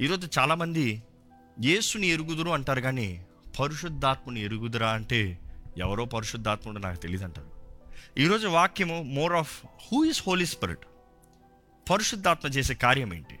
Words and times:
ఈరోజు 0.00 0.28
చాలామంది 0.38 1.02
యేసుని 1.64 2.06
ఎరుగుదురు 2.06 2.50
అంటారు 2.50 2.80
కానీ 2.80 3.26
పరిశుద్ధాత్మని 3.60 4.40
ఎరుగుదురా 4.40 4.90
అంటే 4.90 5.38
ఎవరో 5.78 6.04
పరిశుద్ధాత్ముడు 6.04 6.78
నాకు 6.78 6.96
తెలియదు 6.96 7.24
అంటారు 7.24 7.50
ఈరోజు 8.18 8.46
వాక్యము 8.46 9.02
more 9.02 9.32
of 9.32 9.66
who 9.66 10.04
is 10.04 10.22
Holy 10.26 10.46
Spirit? 10.46 10.86
పరిశుద్ధాత్మ 11.90 12.48
చేసే 12.48 12.74
కార్యం 12.74 13.14
ఏంటి? 13.14 13.38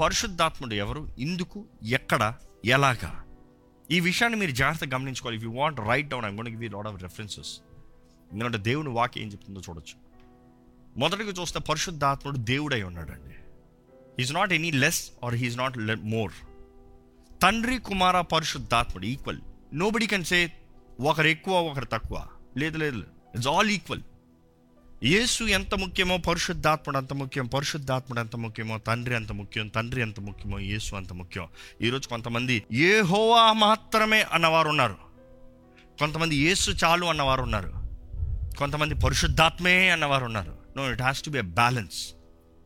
పరిశుద్ధాత్ముడు 0.00 0.74
ఎవరు? 0.74 1.08
ఇందుకు 1.18 1.64
ఎక్కడ? 1.82 2.34
ఎలాగా? 2.64 3.24
ఈ 3.90 4.00
విషయాన్ని 4.00 4.38
మీరు 4.38 4.50
జాగ్రత్తగా 4.50 4.90
గమనించుకోవాలి. 4.94 5.36
If 5.36 5.44
you 5.44 5.52
want 5.52 5.80
write 5.80 6.08
down 6.08 6.24
I'm 6.24 6.36
gonna 6.36 6.48
give 6.48 6.74
lot 6.74 6.86
of 6.86 7.02
references 7.02 7.60
ఎందుకంటే 8.32 8.58
దేవుని 8.58 8.88
వాక్యం 8.88 9.24
ఏం 9.24 9.32
చెప్తుందో 9.32 9.60
చూడొచ్చు. 9.60 9.94
మొదటిగా 10.98 11.30
చూస్తే 11.30 11.60
పరిశుద్ధాత్ముడు 11.60 12.36
దేవుడై 12.36 12.82
ఉన్నాడండి. 12.82 13.34
Is 14.20 14.34
not 14.34 14.52
any 14.52 14.70
less 14.70 15.10
or 15.24 15.34
he's 15.34 15.58
not 15.58 15.78
more 16.04 16.32
తండ్రి 17.42 17.78
కుమార 17.78 18.20
పరిశుద్ధాత్ముడు 18.20 19.06
ఈక్వల్ 19.06 19.40
నో 19.74 19.90
బడి 19.90 20.06
కెన్ 20.06 20.24
సే 20.24 20.52
ఒకరు 21.00 21.26
ఎక్కువ 21.26 21.54
ఒకరు 21.60 21.84
తక్కువ. 21.84 22.26
లేదు 22.56 22.78
లేదు 22.78 23.04
ఇట్స్ 23.34 23.48
ఆల్ 23.48 23.70
ఈక్వల్ 23.70 24.02
యేసు 25.04 25.44
ఎంత 25.44 25.74
ముఖ్యమో 25.74 26.16
పరిశుద్ధాత్ముడు 26.18 26.98
అంత 26.98 27.12
ముఖ్యం 27.12 27.46
పరిశుద్ధాత్ముడు 27.46 28.20
ఎంత 28.20 28.36
ముఖ్యమో 28.36 28.78
తండ్రి 28.78 29.14
అంత 29.14 29.32
ముఖ్యం 29.32 29.68
తండ్రి 29.68 30.00
ఎంత 30.00 30.20
ముఖ్యమో 30.20 30.58
యేసు 30.58 30.96
అంత 30.96 31.12
ముఖ్యం. 31.12 31.48
ఈరోజు 31.82 32.08
కొంతమంది 32.08 32.62
ఏ 32.72 33.00
హోవా 33.00 33.52
మాత్రమే 33.52 34.22
అన్నవారు 34.32 34.68
ఉన్నారు. 34.68 34.96
కొంతమంది 35.98 36.36
యేసు 36.36 36.70
చాలు 36.70 37.06
అన్నవారు 37.06 37.42
ఉన్నారు. 37.42 37.72
కొంతమంది 38.58 38.94
పరిశుద్ధాత్మే 38.94 39.88
అన్నవారు 39.88 40.24
ఉన్నారు. 40.24 40.56
No 40.76 40.92
it 40.92 41.02
has 41.02 41.22
to 41.22 41.30
be 41.30 41.38
a 41.38 41.42
balance 41.42 42.14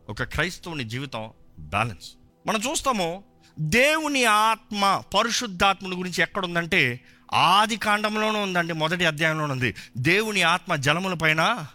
ఒక 0.08 0.22
క్రైస్తవుని 0.22 0.84
జీవితం 0.84 1.30
బ్యాలెన్స్. 1.58 2.10
మనం 2.46 2.60
చూస్తాము 2.70 3.24
దేవుని 3.60 4.24
ఆత్మ 4.24 5.02
పరిశుద్ధాత్మని 5.14 5.96
గురించి 5.96 6.22
ఎక్కడ 6.22 6.44
ఉందంటే 6.44 7.00
ఆది 7.34 7.76
కాండంలోనే 7.76 8.42
ఉందండి 8.42 8.72
మొదటి 8.72 9.04
అధ్యాయంలోనే 9.04 9.52
ఉంది. 9.52 9.74
దేవుని 9.96 10.42
ఆత్మ 10.42 10.76
జలముల 10.76 11.14
పైన 11.14 11.66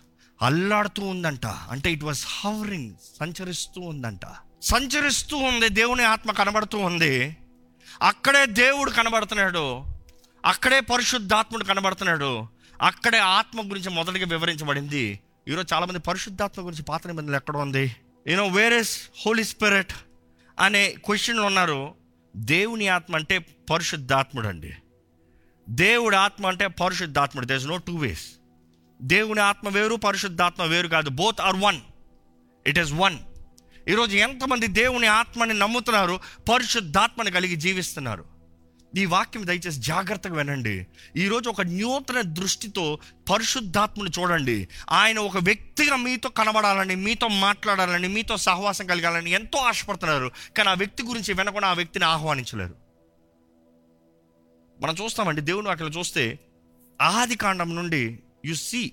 అల్లాడుతూ 0.42 1.04
ఉందంట. 1.04 1.46
అంటే 1.46 1.92
ఇట్ 1.92 2.04
వాస్ 2.04 2.26
హవరింగ్ 2.28 2.96
సంచరిస్తూ 3.20 3.82
ఉందంట. 3.82 4.20
సంచరిస్తూ 4.62 5.38
ఉంది 5.38 5.70
దేవుని 5.70 6.04
ఆత్మ 6.04 6.32
కనబడుతూ 6.32 6.78
ఉంది. 6.78 7.38
అక్కడే 8.02 8.46
దేవుడు 8.46 8.92
కనబడుతున్నాడు. 8.92 9.84
అక్కడే 10.46 10.80
పరిశుద్ధాత్ముడు 10.80 11.64
కనబడుతున్నాడు. 11.64 12.48
అక్కడే 12.82 13.18
ఆత్మ 13.18 13.70
గురించి 13.70 13.90
మొదటిగా 13.90 14.26
వివరించబడింది. 14.26 15.20
ఈరోజు 15.48 15.74
చాలామంది 15.74 16.00
పరిశుద్ధాత్మ 16.00 16.66
గురించి 16.66 16.84
పాత 16.84 17.08
నిబంధనలు 17.08 17.36
ఎక్కడ 17.36 17.58
ఉంది? 17.58 17.96
You know 18.28 18.48
where 18.48 18.74
is 18.74 19.10
Holy 19.26 19.44
Spirit 19.44 19.94
అనే 20.60 20.96
క్వశ్చన్లు 21.06 21.42
ఉన్నారు. 21.42 21.94
దేవుని 22.36 22.88
ఆత్మ 22.88 23.16
అంటే 23.16 23.38
పరిశుద్ధాత్ముడు 23.38 24.48
అండి 24.48 24.74
దేవుడి 25.70 26.16
ఆత్మ 26.16 26.48
అంటే 26.48 26.68
పరిశుద్ధాత్ముడు. 26.68 27.46
దేస్ 27.46 27.66
నో 27.66 27.78
టూ 27.78 27.98
వేస్ 27.98 28.26
దేవుని 29.02 29.40
ఆత్మ 29.40 29.70
వేరు 29.70 29.96
పరిశుద్ధాత్మ 29.96 30.64
వేరు 30.64 30.88
కాదు. 30.88 31.10
Both 31.10 31.42
are 31.42 31.56
one 31.56 31.80
it 32.68 32.80
is 32.80 32.94
one 32.94 33.18
ఈరోజు 33.88 34.18
ఎంతమంది 34.18 34.68
దేవుని 34.68 35.08
ఆత్మని 35.08 35.54
నమ్ముతున్నారు 35.54 36.20
పరిశుద్ధాత్మని 36.50 37.32
కలిగి 37.32 37.56
జీవిస్తున్నారు? 37.56 38.41
ఈ 38.98 39.06
వాక్యం 39.06 39.48
దయచేసి 39.48 39.80
జాగ్రత్తగా 39.80 40.36
వినండి. 40.36 40.88
ఈరోజు 41.18 41.50
ఒక 41.50 41.62
నూతన 41.62 42.22
దృష్టితో 42.22 43.00
పరిశుద్ధాత్మని 43.32 44.10
చూడండి. 44.20 44.68
ఆయన 44.90 45.20
ఒక 45.20 45.38
వ్యక్తిగా 45.38 45.96
మీతో 45.96 46.30
కనబడాలని 46.30 46.96
మీతో 46.96 47.28
మాట్లాడాలని 47.28 48.08
మీతో 48.08 48.38
సహవాసం 48.38 48.88
కలగాలని 48.88 49.32
ఎంతో 49.32 49.60
ఆశపడుతున్నారు. 49.60 50.32
కానీ 50.58 50.70
ఆ 50.70 50.74
వ్యక్తి 50.74 51.04
గురించి 51.04 51.34
వినకుండా 51.34 51.68
ఆ 51.68 51.74
వ్యక్తిని 51.74 52.06
ఆహ్వానించలేరు. 52.06 52.76
మనం 54.82 54.96
చూస్తామండి 55.04 55.42
దేవుని 55.42 55.68
వాక్యం 55.68 55.90
చూస్తే 55.90 56.40
ఆది 57.02 57.36
కాండం 57.36 57.76
నుండి 57.76 58.20
యు 58.46 58.54
సి 58.54 58.92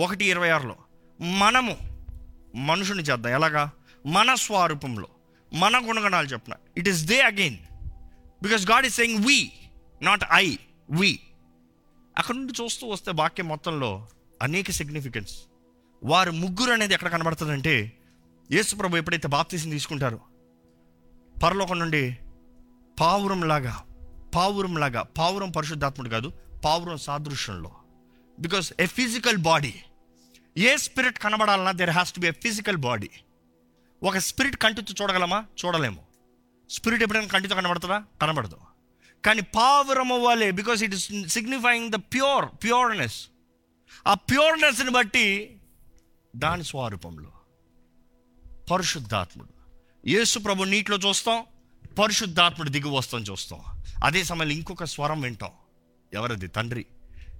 ఒకటి 0.00 0.24
ఇరవై 0.24 0.50
ఆరులో 0.50 0.76
మనము 1.20 1.76
మనుషుని 2.54 3.02
చేద్దాం. 3.02 3.32
ఎలాగా? 3.32 3.70
మన 4.06 4.34
స్వరూపంలో 4.34 5.08
మన 5.54 5.88
గుణగణాలు 5.88 6.26
చెప్పిన 6.26 6.54
it 6.76 6.88
is 6.88 7.04
they 7.04 7.20
again 7.20 7.56
because 8.44 8.70
God 8.70 8.86
is 8.86 8.94
saying 8.94 9.24
we 9.24 9.52
not 10.02 10.24
I 10.32 10.56
we 10.90 11.20
అక్కడ 12.18 12.34
నుండి 12.34 12.52
చూస్తూ 12.62 12.88
వస్తే 12.88 13.10
వాక్యం 13.10 13.48
మొత్తంలో 13.48 14.08
అనేక 14.42 14.70
సిగ్నిఫికెన్స్ 14.70 15.34
వారు 16.04 16.30
ముగ్గురు 16.30 16.72
అనేది 16.72 16.94
ఎక్కడ 16.94 17.08
కనబడుతుందంటే 17.08 17.92
యేసుప్రభు 18.52 18.96
ఎప్పుడైతే 18.96 19.28
బాప్తీసం 19.28 19.70
తీసుకుంటారో 19.70 20.20
పరలోకం 21.42 21.78
నుండి 21.78 22.18
పావురం 23.00 23.42
లాగా 23.42 23.84
పావురం 24.34 24.76
లాగా 24.76 25.02
పావురం 25.02 25.50
పరిశుద్ధాత్ముడు 25.50 26.08
కాదు 26.08 26.32
పావురం 26.64 26.96
సాదృశ్యంలో. 26.96 27.70
Because 28.40 28.72
a 28.80 28.86
physical 28.86 29.36
body 29.36 29.74
a 30.58 30.76
spirit 30.76 31.18
కనబడాలన్నా 31.18 31.72
there 31.72 31.90
has 31.90 32.12
to 32.12 32.20
be 32.20 32.26
a 32.26 32.30
physical 32.30 32.76
body 32.76 33.10
ఒక 34.02 34.18
స్పిరిట్ 34.18 34.56
కంటితో 34.56 34.94
చూడగలమా? 35.02 35.46
చూడలేము. 35.64 36.13
స్పిరిట్ 36.70 37.02
ఎప్పుడైనా 37.02 37.26
కంటితో 37.26 37.54
కనబడుతుందా? 37.54 38.04
కనబడదు. 38.22 38.56
కానీ 39.24 39.40
పావురం 39.40 40.12
అవ్వాలి 40.12 40.50
because 40.50 40.82
it 40.82 40.94
is 40.94 41.28
signifying 41.28 41.90
the 41.90 41.94
pure 41.94 42.62
pureness 42.62 43.26
ఆ 44.06 44.14
ప్యూర్నెస్ని 44.14 44.90
బట్టి 44.90 45.56
దాని 46.36 46.64
స్వరూపంలో 46.64 47.32
పరిశుద్ధాత్ముడు. 48.70 49.48
యేసు 50.08 50.38
ప్రభు 50.38 50.64
నీటిలో 50.64 50.96
చూస్తాం 50.96 51.44
పరిశుద్ధాత్ముడు 51.98 52.68
దిగు 52.68 52.88
వస్తాం 52.88 53.20
చూస్తాం. 53.20 53.60
అదే 54.04 54.22
సమయంలో 54.22 54.54
ఇంకొక 54.54 54.84
స్వరం 54.84 55.20
వింటాం. 55.20 55.50
ఎవరది? 56.14 56.46
తండ్రి. 56.46 56.86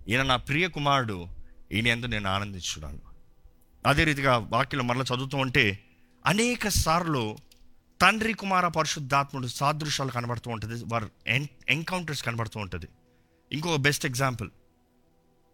ఈయన 0.08 0.22
నా 0.22 0.36
ప్రియ 0.36 0.68
కుమారుడు. 0.68 1.28
ఈయన 1.72 1.86
ఎందు 1.86 2.06
నేను 2.06 2.30
ఆనందించున్నాను 2.30 2.98
అదే 3.86 4.04
రీతిగా 4.04 4.38
వాక్యలో 4.38 4.84
మరలా 4.84 5.02
చదువుతూ 5.02 5.38
ఉంటే 5.38 5.84
అనేక 6.26 6.68
సార్లు 6.68 7.36
తండ్రి 8.04 8.32
కుమార 8.32 8.68
పరిశుద్ధాత్ముడు 8.68 9.46
సాదృశ్యాలు 9.46 10.10
కనబడుతూ 10.10 10.50
ఉంటుంది. 10.50 10.84
వారు 10.92 11.10
ఎన్ 11.26 11.46
ఎన్కౌంటర్స్ 11.68 12.22
కనబడుతూ 12.22 12.60
ఉంటుంది. 12.60 12.88
ఇంకొక 13.52 13.76
బెస్ట్ 13.76 14.06
ఎగ్జాంపుల్. 14.06 14.50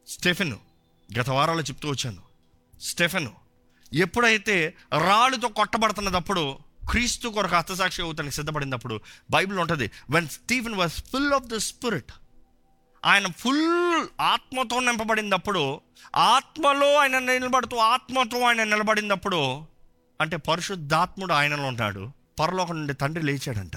స్టెఫెన్ 0.08 0.54
గత 1.18 1.30
వారాల్లో 1.30 1.64
చెప్తూ 1.64 1.88
వచ్చాను. 1.88 2.22
స్టెఫెన్ 2.80 3.28
ఎప్పుడైతే 3.92 4.74
రాళ్ళతో 5.06 5.48
కొట్టబడుతున్నప్పుడు 5.48 6.58
క్రీస్తు 6.90 7.28
కొరకు 7.28 7.56
హస్తసాక్షి 7.56 8.02
అవుతానికి 8.02 8.34
సిద్ధపడినప్పుడు 8.34 9.00
బైబిల్ 9.30 9.58
ఉంటుంది 9.58 9.90
when 10.10 10.28
Stephen 10.28 10.74
was 10.74 10.92
full 10.92 11.32
of 11.32 11.44
the 11.44 11.56
spirit 11.56 12.12
ఆయన 13.04 13.26
ఫుల్ 13.26 14.06
ఆత్మతో 14.20 14.80
నింపబడినప్పుడు 14.80 15.80
ఆత్మలో 16.16 16.94
ఆయన 16.94 17.18
నిలబడుతూ 17.18 17.76
ఆత్మతో 17.76 18.40
ఆయన 18.40 18.64
నిలబడినప్పుడు 18.64 19.66
అంటే 20.20 20.36
పరిశుద్ధాత్ముడు 20.36 21.32
ఆయనలో 21.32 21.64
ఉంటాడు. 21.64 22.19
పరలోకం 22.40 22.78
నుండి 22.78 22.94
తండ్రి 22.94 23.24
లేచాడంట. 23.24 23.72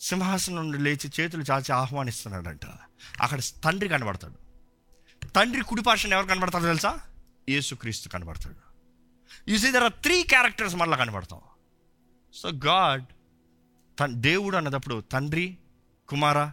సింహాసనం 0.00 0.56
నుండి 0.56 0.78
లేచి 0.78 1.10
చేతులు 1.20 1.42
చాచి 1.42 1.72
ఆహ్వానిస్తున్నాడంట. 1.72 2.66
అక్కడ 3.20 3.40
తండ్రి 3.64 3.88
కనబడతాడు. 3.88 4.44
తండ్రి 5.26 5.62
కుడిపార్శ్వన 5.62 6.12
ఎవరు 6.12 6.26
కనబడతాడు 6.26 6.64
తెలుసా? 6.64 7.00
యేసుక్రీస్తు 7.48 8.08
కనబడతాడు. 8.08 8.74
You 9.50 9.58
see 9.58 9.70
there 9.70 9.82
are 9.82 9.92
three 9.92 10.22
characters 10.22 10.76
మళ్ళీ 10.76 10.96
కనబడతాం. 10.96 11.40
సో 12.34 12.50
గాడ్ 12.50 13.04
తన్ 14.00 14.14
దేవుడు 14.14 14.56
అన్నదప్పుడు 14.56 15.00
తండ్రి 15.00 15.56
కుమార 16.08 16.50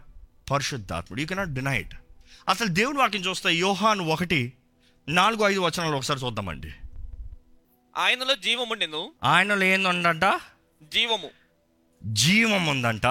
పరిశుద్ధాత్ముడు. 0.51 1.21
యూ 1.21 1.27
కెనాట్ 1.27 1.53
డినైట్ 1.53 1.95
అసలు 2.49 2.67
దేవుని 2.67 2.97
వాక్యం 2.97 3.21
చూస్తే 3.21 3.55
యోహాను 3.55 4.05
ఒకటి 4.05 4.53
నాలుగు 5.07 5.43
ఐదు 5.43 5.59
వచనాలు 5.59 5.95
ఒకసారి 5.95 6.19
చూద్దామండి. 6.25 6.73
ఆయనలో 7.97 8.35
జీవముండెను 8.35 9.11
ఆయనలో 9.23 9.63
ఏందంట 9.63 10.39
జీవము. 10.81 11.29
జీవం 12.03 12.67
ఉందంట 12.67 13.05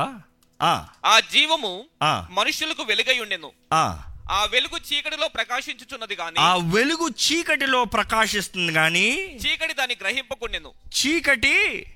ఆ, 0.62 1.20
జీవము 1.32 1.84
ఆ, 2.02 2.28
మనుషులకు 2.30 2.82
వెలుగై 2.82 3.18
ఉండెను. 3.18 3.52
ఆ. 3.72 4.02
ఆ 4.30 4.44
వెలుగు 4.44 4.78
చీకటిలో 4.78 5.28
ప్రకాశించుచున్నది 5.28 6.14
గాని 6.14 6.40
ఆ 6.40 6.56
వెలుగు 6.56 7.08
చీకటిలో 7.08 7.84
ప్రకాశిస్తుంది 7.84 8.72
కానీ 8.72 9.08
చీకటి 9.46 9.72
దాన్ని 9.72 9.96
గ్రహింపకుండెను. 10.00 10.72
చీకటి 10.86 11.86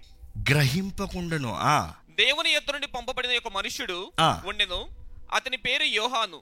గ్రహింపకుండను. 0.51 1.57
ఆ. 1.61 1.93
దేవుని 2.11 2.53
ఎత్తు 2.53 2.73
నుండి 2.73 2.87
పంపబడిన 2.87 3.31
ఒక 3.47 3.53
మనుష్యుడు. 3.53 4.13
ఉండెను. 4.47 4.89
అతని 5.33 5.57
పేరు 5.57 5.83
యోహాను. 5.83 6.41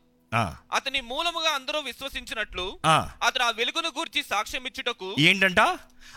అతని 0.73 1.01
మూలముగా 1.01 1.51
అందరూ 1.51 1.81
విశ్వసించినట్లు. 1.81 2.79
అతను 3.23 3.45
ఆ 3.45 3.51
వెలుగును 3.51 3.89
గూర్చి 3.89 4.23
సాక్ష్యం 4.31 4.67
ఇచ్చుటకు 4.67 5.17
ఏంటంట? 5.19 5.61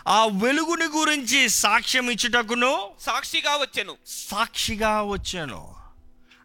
ఆ 0.08 0.26
వెలుగుని 0.26 0.84
గురించి 0.84 1.48
సాక్ష్యం 1.48 2.10
ఇచ్చుటకును 2.10 2.92
సాక్షిగా 3.00 3.56
వచ్చెను. 3.56 3.96
సాక్షిగా 4.06 5.02
వచ్చాను. 5.02 5.76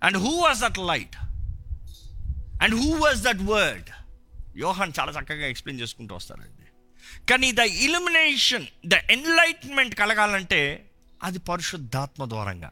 And 0.04 0.18
who 0.18 0.38
was 0.38 0.62
that 0.62 0.78
light 0.78 1.16
and 2.64 2.76
who 2.76 2.96
was 2.96 3.24
that 3.24 3.44
word 3.44 3.90
Yohan 4.58 4.94
చాలా 5.00 5.12
చక్కగా 5.12 5.48
ఎక్స్ప్లెయిన్ 5.48 5.82
చేసుకుంటూ 5.82 6.16
వస్తారండి 6.16 6.68
కానీ 7.30 7.52
ద 7.52 7.60
ఇలిమినేషన్ 7.60 8.68
ద 8.86 8.94
ఎన్లైట్మెంట్ 8.94 9.96
కలగాలంటే 9.96 10.90
అది 11.24 11.40
పరిశుద్ధాత్మ 11.40 12.30
ద్వారంగా. 12.30 12.72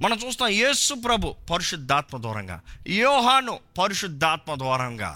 మనం 0.00 0.16
చూస్తాం 0.22 0.50
యేసు 0.62 0.94
ప్రభు 1.04 1.28
పరిశుద్ధాత్మ 1.50 2.16
దూరంగా 2.24 2.56
యోహాను 3.02 3.54
పరిశుద్ధాత్మ 3.78 4.54
దూరంగా. 4.62 5.12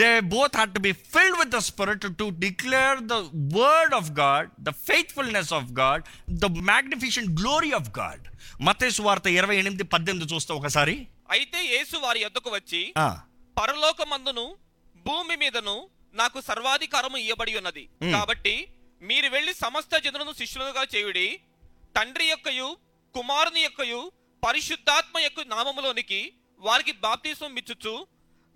They 0.00 0.08
both 0.34 0.56
had 0.58 0.72
to 0.76 0.80
be 0.86 0.92
filled 1.14 1.36
with 1.40 1.52
the 1.56 1.60
spirit 1.68 2.06
to 2.20 2.26
declare 2.44 2.98
the 3.12 3.16
word 3.58 3.94
of 3.98 4.10
God 4.20 4.48
the 4.68 4.72
faithfulness 4.88 5.52
of 5.58 5.68
God 5.80 6.02
the 6.44 6.50
magnificent 6.70 7.30
glory 7.40 7.70
of 7.80 7.90
God 8.00 8.24
మతేసు 8.68 9.02
వార్త 9.08 9.26
ఇరవై 9.38 9.56
ఎనిమిది 9.62 9.84
పద్దెనిమిది 9.94 10.26
చూస్తే 10.32 10.52
ఒకసారి. 10.58 10.96
అయితే 11.36 11.60
యేసు 11.74 11.96
వారి 12.06 12.20
యొద్దకు 12.24 12.50
వచ్చి 12.56 12.82
పరలోకమందును 13.56 14.46
భూమి 15.06 15.36
మీదను 15.44 15.76
నాకు 16.20 16.38
సర్వాధికారము 16.50 17.18
ఇవ్వబడి 17.26 17.52
ఉన్నది. 17.60 17.84
కాబట్టి 18.16 18.54
మీరు 19.02 19.28
వెళ్ళి 19.34 19.52
సమస్త 19.64 19.92
జనులను 20.04 20.32
శిష్యులుగా 20.42 20.84
చేయుడి 20.94 21.28
తండ్రి 21.96 22.26
యొక్కయు 22.32 22.68
కుమారుని 23.14 23.60
యొక్కయు 23.62 24.00
పరిశుద్ధాత్మ 24.44 25.18
యొక్క 25.18 25.40
నామములోనికి 25.54 26.20
వారికి 26.60 26.92
బాప్తీసం 26.92 27.56
ఇచ్చుచు 27.60 27.94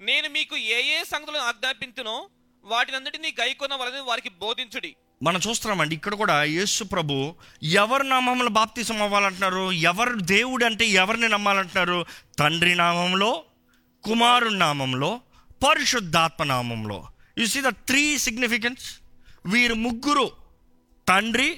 నేను 0.01 0.29
మీకు 0.29 0.57
ఏ 0.57 0.79
ఏ 0.97 1.05
సంగతులను 1.05 1.45
ఆజ్ఞాపించునో 1.51 2.17
వాటినన్నిటినీ 2.65 3.35
గైకొన 3.41 3.75
వలని 3.75 4.01
వారికి 4.01 4.29
బోధించుడి. 4.43 4.97
మనం 5.23 5.41
చూస్తున్నామండి 5.47 5.95
ఇక్కడ 5.95 6.15
కూడా 6.15 6.37
యేసు 6.45 6.85
ప్రభు 6.85 7.17
ఎవరి 7.63 8.09
నామంలో 8.09 8.51
బాప్తిసం 8.51 9.03
అవ్వాలంటున్నారు 9.03 9.65
ఎవరు 9.91 10.21
దేవుడు 10.21 10.65
అంటే 10.65 10.85
ఎవరిని 11.03 11.29
నమ్మాలంటున్నారు? 11.29 12.07
తండ్రి 12.39 12.75
నామంలో 12.75 13.45
కుమారు 14.05 14.49
నామంలో 14.49 15.21
పరిశుద్ధాత్మ 15.67 16.45
నామంలో 16.45 16.99
you 17.39 17.47
see 17.47 17.61
the 17.61 17.73
three 17.89 18.19
significance 18.19 18.87
వీరు 19.47 19.75
ముగ్గురు 19.75 20.27
తండ్రి 21.09 21.51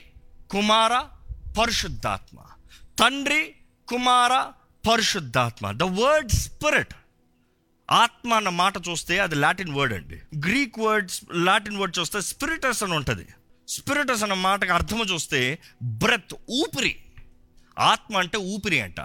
కుమార 0.50 0.93
పరిశుద్ధాత్మ. 1.58 2.37
తండ్రి 2.99 3.55
కుమార 3.88 4.52
పరిశుద్ధాత్మ. 4.91 5.70
ద 5.70 5.82
వర్డ్ 5.82 6.31
స్పిరిట్ 6.31 6.94
ఆత్మ 7.91 8.35
అన్న 8.35 8.49
మాట 8.49 8.75
చూస్తే 8.88 9.19
అది 9.19 9.35
లాటిన్ 9.35 9.75
వర్డ్ 9.75 9.94
అండి. 9.94 10.23
గ్రీక్ 10.38 10.79
వర్డ్స్ 10.79 11.23
లాటిన్ 11.32 11.76
వర్డ్ 11.76 11.99
చూస్తే 11.99 12.20
స్పిరిటస్ 12.20 12.82
అని 12.82 12.94
ఉంటుంది. 12.94 13.26
స్పిరిటస్ 13.69 14.23
అన్న 14.23 14.35
మాటకు 14.35 14.73
అర్థము 14.73 15.05
చూస్తే 15.05 15.58
బ్రెత్ 15.82 16.35
ఊపిరి. 16.50 16.96
ఆత్మ 17.79 18.17
అంటే 18.17 18.38
ఊపిరి 18.38 18.81
అంట. 18.81 19.00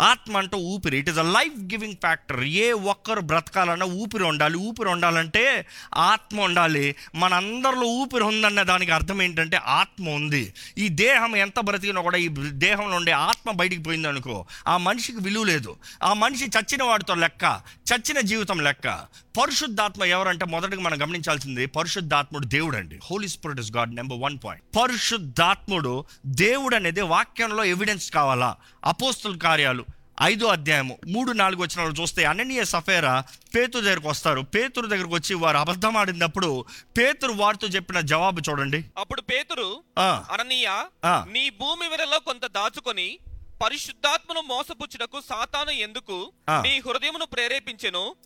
ఆత్మ 0.00 0.36
అంటే 0.36 0.56
ఊపిరి. 0.56 0.98
It 0.98 1.08
is 1.08 1.18
a 1.18 1.22
life 1.22 1.60
giving 1.60 1.94
factor 1.94 2.44
ఏ 2.44 2.72
ఒక్కరు 2.72 3.20
బ్రతకాలన్నా 3.20 3.86
ఊపిరి 3.86 4.24
ఉండాలి. 4.24 4.58
ఊపిరి 4.58 4.88
ఉండాలంటే 4.88 5.66
ఆత్మ 5.94 6.40
ఉండాలి. 6.40 6.94
మన 7.14 7.34
అందరిలో 7.34 7.86
ఊపిరి 7.86 8.24
ఉందన్న 8.24 8.62
దానికి 8.62 8.90
అర్థం 8.90 9.22
ఏంటంటే 9.22 9.56
ఆత్మ 9.56 10.08
ఉంది. 10.08 10.54
ఈ 10.78 10.88
దేహం 10.88 11.36
ఎంత 11.36 11.60
బ్రతికినా 11.60 12.00
కూడా 12.00 12.18
ఈ 12.18 12.28
దేహంలో 12.48 12.96
ఉండే 12.96 13.12
ఆత్మ 13.12 13.50
బయటికి 13.50 13.82
పోయింది 13.82 14.08
అనుకో 14.08 14.46
ఆ 14.68 14.76
మనిషికి 14.76 15.18
విలువ 15.18 15.44
లేదు. 15.44 15.76
ఆ 16.02 16.12
మనిషి 16.12 16.44
చచ్చిన 16.44 16.82
వాడితో 16.82 17.14
లెక్క 17.14 17.60
చచ్చిన 17.92 18.20
జీవితం 18.20 18.60
లెక్క. 18.60 19.06
పరిశుద్ధాత్మ 19.38 20.04
ఎవరంటే 20.04 20.44
మొదటగా 20.44 20.80
మనం 20.80 21.02
గమనించాల్సింది 21.02 21.66
పరిశుద్ధాత్ముడు 21.66 22.46
దేవుడు 22.46 22.76
అండి 22.76 22.98
Holy 23.10 23.28
Spirit 23.28 23.60
is 23.60 23.72
God 23.72 23.94
number 23.94 24.18
one 24.20 24.38
point 24.44 24.76
పరిశుద్ధాత్ముడు 24.76 26.04
దేవుడు 26.26 26.76
అనేది 26.76 27.00
వాక్యంలో 27.00 27.64
ఎవిడెన్స్ 27.64 28.10
కావాలా? 28.10 28.56
అపోస్తుల 28.84 29.36
కార్యాలు 29.36 29.84
ఐదో 30.22 30.46
అధ్యాయము 30.46 30.98
మూడు 31.06 31.32
నాలుగు 31.32 31.62
వచ్చిన 31.62 31.94
చూస్తే 32.00 32.24
అననీయ 32.24 32.64
సఫేరా 32.64 33.24
పేతురు 33.54 33.84
దగ్గరకు 33.84 34.08
వస్తారు. 34.08 34.40
పేతురు 34.40 34.86
దగ్గరకు 34.86 35.14
వచ్చి 35.14 35.34
వారు 35.34 35.56
అబద్ధం 35.56 35.96
ఆడినప్పుడు 35.96 36.64
పేతురు 36.98 37.32
వారితో 37.32 37.66
చెప్పిన 37.66 38.00
జవాబు 38.00 38.40
చూడండి. 38.50 38.84
అప్పుడు 38.98 39.20
పేతురు 39.20 39.82
అననీయ. 40.00 40.68
నీ 41.06 41.50
భూమి 41.50 41.88
వెలలో 41.88 42.18
కొంత 42.18 42.46
దాచుకొని 42.46 43.18
పరిశుద్ధాత్మను 43.64 44.40
మోసపుచ్చుటకు 44.40 45.20
సాతాను 45.20 45.70
ఎందుకు. 45.70 46.32
నీ 46.50 46.82
హృదయమును 46.86 47.26
ప్రేరేపించెను. 47.26 48.16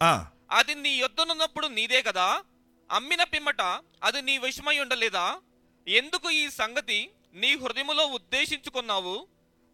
అది 0.52 0.74
నీ 0.74 0.90
యొద్దనున్నప్పుడు 0.90 1.66
నీదే 1.66 2.02
కదా? 2.02 2.40
అమ్మిన 2.92 3.24
పిమ్మట 3.24 3.60
అది 4.04 4.22
నీ 4.22 4.38
విషమై 4.38 4.78
ఉండలేదా? 4.78 5.36
ఎందుకు 5.88 6.30
ఈ 6.30 6.48
సంగతి 6.50 7.10
నీ 7.34 7.56
హృదయములో 7.56 8.06
ఉద్దేశించుకున్నావు? 8.06 9.26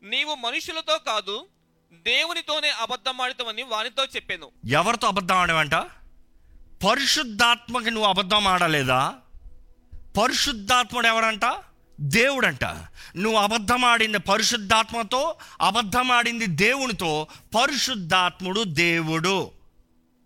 నీవు 0.02 0.34
మనుషులతో 0.34 0.98
కాదు 0.98 1.48
దేవునితోనే 1.92 2.70
అబద్ధమాడతావని 2.70 3.62
వానితో 3.62 4.04
చెప్పాను. 4.04 4.50
ఎవరితో 4.66 5.08
అబద్ధం 5.08 5.34
ఆడవంట? 5.34 5.74
పరిశుద్ధాత్మకి 6.86 7.90
నువ్వు 7.90 8.08
అబద్ధం 8.08 8.48
ఆడలేదా? 8.48 9.14
పరిశుద్ధాత్ముడు 9.94 11.06
ఎవరంట? 11.06 11.56
దేవుడంట. 12.00 12.64
నువ్వు 13.16 13.38
అబద్ధమాడింది 13.38 14.18
పరిశుద్ధాత్మతో 14.18 15.36
అబద్ధమాడింది 15.60 16.46
దేవునితో 16.46 17.26
పరిశుద్ధాత్ముడు 17.54 18.64
దేవుడు. 18.64 19.57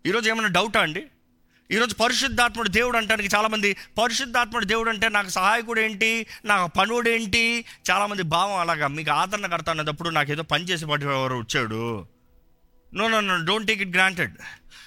ఈరోజు 0.05 0.29
ఏమైనా 0.29 0.47
డౌటా 0.47 0.81
అండి? 0.81 1.03
ఈరోజు 1.71 1.95
పరిశుద్ధాత్ముడు 1.95 2.69
దేవుడు 2.69 2.97
అంటానికి 2.97 3.35
చాలామంది 3.35 3.75
పరిశుద్ధాత్ముడు 3.97 4.65
దేవుడు 4.65 4.89
అంటే 4.89 5.09
నాకు 5.09 5.29
సహాయకుడు 5.29 5.81
ఏంటి? 5.81 6.27
నాకు 6.45 6.71
పనుడు 6.79 7.09
ఏంటి? 7.09 7.65
చాలామంది 7.91 8.21
భావం 8.21 8.59
అలాగా 8.59 8.87
మీకు 8.87 9.11
ఆదరణ 9.11 9.45
కడతానప్పుడు 9.45 10.09
నాకు 10.09 10.31
ఏదో 10.31 10.43
పని 10.43 10.63
చేసి 10.63 10.85
పట్టేవారు 10.85 11.35
వచ్చాడు. 11.35 12.07
No 12.93 13.07
no 13.07 13.21
no 13.21 13.45
don't 13.45 13.67
take 13.67 13.81
it 13.81 13.89
granted 13.89 14.35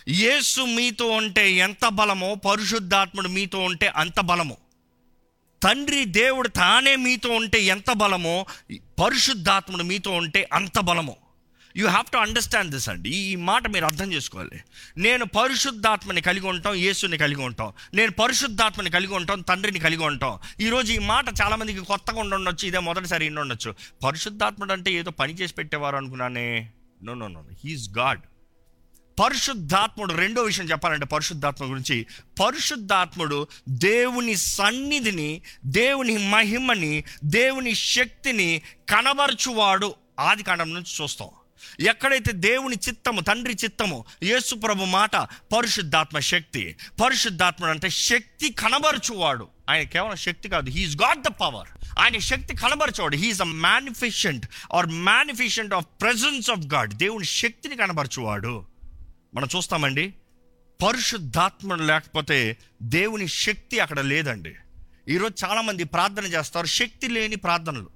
Yesu 0.08 0.60
మీతో 0.60 1.08
ఉంటే 1.08 1.52
ఎంత 1.52 1.88
బలమో 1.88 2.34
పరిశుద్ధాత్ముడు 2.34 3.28
మీతో 3.28 3.58
ఉంటే 3.58 3.92
అంత 3.96 4.20
బలము. 4.20 4.56
తండ్రి 5.62 6.04
దేవుడు 6.04 6.48
తానే 6.48 6.96
మీతో 6.96 7.30
ఉంటే 7.30 7.62
ఎంత 7.62 7.92
బలమో 7.92 8.46
పరిశుద్ధాత్ముడు 9.04 9.82
మీతో 9.82 10.10
ఉంటే 10.10 10.48
అంత 10.52 10.80
బలము. 10.80 11.16
You 11.76 11.88
have 11.88 12.10
to 12.12 12.16
understand 12.16 12.70
this 12.74 12.88
అండి. 12.88 13.10
ఈ 13.10 13.36
మాట 13.36 13.66
మీరు 13.66 13.84
అర్థం 13.84 14.12
చేసుకోవాలి. 14.12 14.60
నేను 14.96 15.24
పరిశుద్ధాత్మని 15.24 16.20
కలిగి 16.20 16.46
ఉంటాం 16.46 16.74
యేసుని 16.74 17.18
కలిగి 17.18 17.42
ఉంటాం. 17.42 17.72
నేను 17.94 18.10
పరిశుద్ధాత్మని 18.10 18.90
కలిగి 18.90 19.14
ఉంటాం 19.14 19.40
తండ్రిని 19.40 19.78
కలిగి 19.78 20.02
ఉంటాం. 20.02 20.38
ఈరోజు 20.60 20.92
ఈ 20.92 20.98
మాట 20.98 21.24
చాలామందికి 21.42 21.80
కొత్తగా 21.80 22.20
ఉండొచ్చు 22.20 22.68
ఇదే 22.68 22.78
మొదటిసారి 22.78 23.28
ఉండొచ్చు. 23.28 23.74
పరిశుద్ధాత్ముడు 24.04 24.72
అంటే 24.72 24.92
ఏదో 24.92 25.10
పని 25.10 25.34
చేసి 25.34 25.54
పెట్టేవారు 25.54 25.96
అనుకున్నానే. 25.96 26.70
No 27.02 27.14
no 27.14 27.28
no 27.28 27.44
he's 27.64 27.90
God 27.90 28.20
పరిశుద్ధాత్ముడు 29.20 30.14
రెండో 30.14 30.42
విషయం 30.42 30.66
చెప్పాలంటే 30.66 31.06
పరిశుద్ధాత్మ 31.06 31.70
గురించి. 31.70 32.06
పరిశుద్ధాత్ముడు 32.42 33.46
దేవుని 33.68 34.36
సన్నిధిని 34.36 35.42
దేవుని 35.66 36.28
మహిమని 36.28 37.04
దేవుని 37.24 37.74
శక్తిని 37.74 38.62
కనబరచువాడు 38.88 39.94
ఆది 40.20 40.42
కాండం 40.42 40.74
నుంచి 40.74 41.02
చూస్తాం. 41.02 41.28
ఎక్కడైతే 41.80 42.32
దేవుని 42.32 42.76
చిత్తము 42.88 43.20
తండ్రి 43.20 43.56
చిత్తము 43.64 44.04
యేసు 44.22 44.54
ప్రభు 44.54 44.84
మాట 44.84 45.16
పరిశుద్ధాత్మ 45.56 46.18
శక్తి 46.18 46.76
పరిశుద్ధాత్మ 47.04 47.64
అంటే 47.64 47.90
శక్తి 47.90 48.52
కనబరచువాడు. 48.52 49.48
ఆయన 49.70 49.82
కేవలం 49.82 50.16
శక్తి 50.16 50.48
కాదు 50.48 50.70
హీఈస్ 50.70 50.96
గాట్ 50.96 51.22
ద 51.22 51.26
పవర్ 51.26 51.68
ఆయన 51.98 52.18
శక్తి 52.18 52.56
కనబరచువాడు. 52.56 53.16
He's 53.16 53.40
a 53.40 53.44
magnificent 53.44 54.46
or 54.74 54.86
magnificent 54.86 55.74
of 55.74 55.86
presence 56.00 56.50
of 56.50 56.66
God 56.66 56.94
దేవుని 56.94 57.24
శక్తిని 57.24 57.76
కనబరచువాడు. 57.76 58.64
మనం 59.34 59.48
చూస్తామండి 59.56 60.14
పరిశుద్ధాత్మ 60.86 61.74
లేకపోతే 61.74 62.56
దేవుని 62.82 63.28
శక్తి 63.28 63.80
అక్కడ 63.80 64.00
లేదండి. 64.00 64.54
ఈరోజు 65.08 65.44
చాలామంది 65.44 65.84
ప్రార్థన 65.84 66.24
చేస్తారు 66.24 66.66
శక్తి 66.66 67.08
లేని 67.08 67.36
ప్రార్థనలు. 67.36 67.90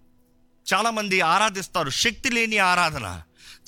చాలామంది 0.75 1.21
ఆరాధిస్తారు 1.21 1.91
శక్తి 1.91 2.31
లేని 2.31 2.59
ఆరాధన. 2.59 3.23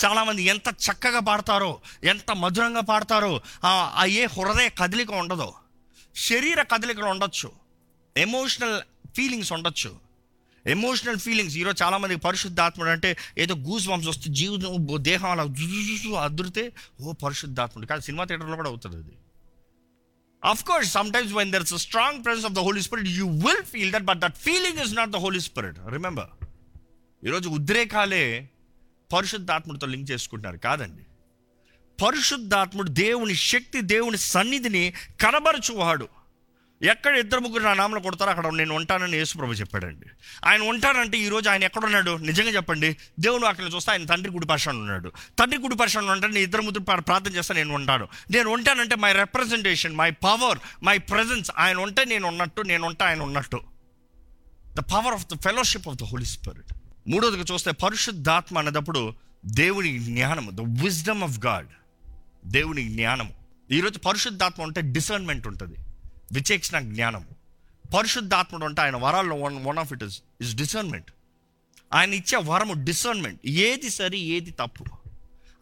చాలామంది 0.04 0.42
ఎంత 0.42 0.68
చక్కగా 0.68 1.20
పాడతారో 1.20 1.80
ఎంత 2.04 2.32
మధురంగా 2.32 2.80
పాడతారో 2.80 3.40
ఆ 3.64 4.04
ఏ 4.04 4.24
హృదయ 4.24 4.68
కదలిక 4.68 5.10
ఉండదు. 5.12 5.52
శరీర 6.16 6.62
కదలికలు 6.62 7.04
ఉండొచ్చు. 7.04 7.52
ఎమోషనల్ 8.16 8.80
ఫీలింగ్స్ 9.16 9.52
ఉండొచ్చు. 9.52 10.12
ఎమోషనల్ 10.66 11.18
ఫీలింగ్స్ 11.18 11.56
ఈరోజు 11.56 11.82
చాలామందికి 11.82 12.20
పరిశుద్ధాత్ముడు 12.20 12.90
అంటే 12.90 13.16
ఏదో 13.38 13.54
గూస్ 13.54 13.88
వంశ 13.88 14.06
వస్తే 14.08 14.32
జీవితం 14.34 14.76
దేహం 15.00 15.30
అలా 15.30 15.44
అదిరితే 16.20 16.72
ఓ 17.00 17.12
పరిశుద్ధాత్ముడు. 17.12 17.86
కానీ 17.86 18.02
సినిమా 18.02 18.24
థియేటర్లో 18.24 18.56
కూడా 18.56 18.68
అవుతుంది 18.68 18.96
అది. 18.96 19.12
Of 20.44 20.64
course 20.64 20.92
sometimes 21.12 21.32
when 21.32 21.52
there 21.52 21.62
is 21.62 21.74
a 21.74 21.76
strong 21.76 22.24
presence 22.24 22.46
of 22.46 22.54
the 22.54 22.58
Holy 22.58 22.82
Spirit 22.82 23.08
you 23.08 23.26
will 23.26 23.62
feel 23.62 23.92
that 23.92 24.02
but 24.02 24.18
that 24.18 24.36
feeling 24.36 24.78
is 24.78 24.94
not 24.94 25.10
the 25.10 25.16
Holy 25.16 25.40
Spirit 25.40 25.76
remember 25.90 26.30
ఈరోజు 27.24 27.48
ఉద్రేకాలే 27.48 28.24
పరిశుద్ధాత్ముడితో 29.12 29.86
లింక్ 29.86 30.10
చేసుకుంటున్నారు. 30.10 30.56
కాదండి. 30.56 31.02
పరిశుద్ధాత్ముడు 32.04 32.88
దేవుని 32.88 33.34
శక్తి 33.34 33.80
దేవుని 33.80 34.18
సన్నిధిని 34.18 34.92
కనబరచువాడు. 35.20 36.08
ఎక్కడ 36.82 37.16
ఇద్దరు 37.16 37.40
ముగ్గురు 37.40 37.62
నా 37.62 37.74
నామలు 37.74 38.00
కొడతారో 38.00 38.30
అక్కడ 38.30 38.52
నేను 38.52 38.74
ఉంటానని 38.74 39.16
యేసుప్రభు 39.16 39.52
చెప్పాడండి. 39.52 40.06
ఆయన 40.44 40.62
ఉంటానంటే 40.62 41.18
ఈరోజు 41.18 41.48
ఆయన 41.48 41.64
ఎక్కడ 41.64 41.84
ఉన్నాడు 41.84 42.16
నిజంగా 42.16 42.48
చెప్పండి. 42.48 42.96
దేవుని 43.20 43.46
అక్కడ 43.46 43.70
చూస్తే 43.74 43.92
ఆయన 43.92 44.04
తండ్రి 44.04 44.32
గుడి 44.32 44.46
పరిశ్రమ 44.46 44.78
ఉన్నాడు. 44.78 45.12
తండ్రి 45.38 45.60
గుడి 45.60 45.76
పరిశ్రమ 45.76 46.10
ఉంటే 46.10 46.26
నేను 46.26 46.38
ఇద్దరు 46.38 46.62
ముద్దు 46.62 46.80
ప్రార్థన 46.80 47.32
చేస్తే 47.32 47.54
నేను 47.54 47.74
ఉంటాను. 47.74 48.08
నేను 48.30 48.50
ఉంటానంటే 48.50 48.96
my 48.96 49.12
representation 49.12 49.96
my 49.96 50.10
power 50.10 50.58
my 50.82 50.98
presence 50.98 51.50
ఆయన 51.58 51.76
ఉంటే 51.76 52.04
నేను 52.04 52.28
ఉన్నట్టు 52.28 52.62
నేను 52.62 52.86
ఉంటే 52.86 53.04
ఆయన 53.04 53.22
ఉన్నట్టు. 53.22 53.60
The 54.74 54.80
power 54.80 55.14
of 55.14 55.26
the 55.34 55.40
fellowship 55.44 55.88
of 55.88 55.96
the 55.96 56.02
Holy 56.02 56.24
Spirit 56.24 56.81
మూడోదిగా 57.08 57.44
చూస్తే 57.52 57.70
పరిశుద్ధాత్మ 57.70 58.58
అనేటప్పుడు 58.58 59.14
దేవుని 59.46 59.98
జ్ఞానము 59.98 60.50
ద 60.50 60.60
విజ్డమ్ 60.60 61.22
ఆఫ్ 61.22 61.46
గాడ్ 61.46 61.66
దేవుని 62.46 62.88
జ్ఞానము. 62.88 63.34
ఈరోజు 63.70 63.98
పరిశుద్ధాత్మ 63.98 64.62
ఉంటే 64.62 64.80
డిసర్న్మెంట్ 64.80 65.46
ఉంటుంది. 65.46 65.74
విచేక్షణ 66.32 66.78
జ్ఞానము. 66.78 67.24
పరిశుద్ధాత్ముడు 67.96 68.64
అంటే 68.64 68.82
ఆయన 68.82 68.96
వరాల్లో 68.96 69.36
one 69.36 69.66
one 69.66 69.78
of 69.78 69.92
it 69.92 70.04
is 70.04 70.22
is 70.40 70.54
discernment 70.54 71.10
ఆయన 71.94 72.14
ఇచ్చే 72.14 72.38
వరము 72.38 72.84
డిసర్న్మెంట్ 72.84 73.40
ఏది 73.46 73.90
సరి 73.90 74.18
ఏది 74.18 74.50
తప్పు. 74.50 74.84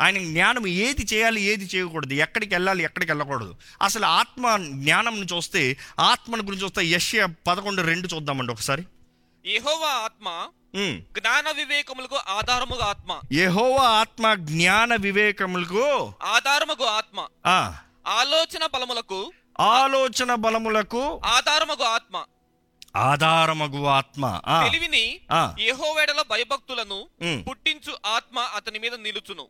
ఆయన 0.01 0.19
జ్ఞానం 0.19 0.67
ఏది 0.67 1.07
చేయాలి 1.15 1.43
ఏది 1.43 1.65
చేయకూడదు. 1.65 2.15
ఎక్కడికి 2.15 2.55
వెళ్ళాలి 2.55 2.85
ఎక్కడికి 2.85 3.13
వెళ్ళకూడదు. 3.13 3.55
అసలు 3.83 4.07
ఆత్మ 4.07 4.57
జ్ఞానం 4.57 5.23
చూస్తే 5.23 5.77
ఆత్మను 6.01 6.43
గురించి 6.43 6.63
చూస్తే 6.63 6.87
యశ్య 6.87 7.29
పదకొండు 7.47 7.83
రెండు 7.83 8.09
చూద్దామండి 8.15 8.53
ఒకసారి. 8.53 8.85
యెహోవా 9.47 9.89
ఆత్మ. 9.89 10.49
జ్ఞాన 11.19 11.51
వివేకములకు 11.51 12.17
ఆధారముగా 12.29 12.85
ఆత్మ. 12.85 13.21
యెహోవా 13.33 13.89
ఆత్మ 13.89 14.35
జ్ఞాన 14.35 14.95
వివేకములకు 14.95 16.13
ఆధారముగు 16.23 16.85
ఆత్మ. 16.85 17.27
ఆలోచన 18.07 18.67
బలములకు 18.67 19.33
ఆలోచన 19.61 20.35
బలములకు 20.35 21.21
ఆధారముగు 21.25 21.83
ఆత్మ. 21.83 22.25
ఆధారమగు 22.97 23.85
ఆత్మ. 23.85 24.41
తెలివిని. 24.65 25.21
యెహోవేడల 25.59 26.25
భయభక్తులను. 26.31 27.09
పుట్టించు 27.49 27.97
ఆత్మ 28.07 28.39
అతని 28.39 28.79
మీద 28.79 28.95
నిలుచును. 28.95 29.49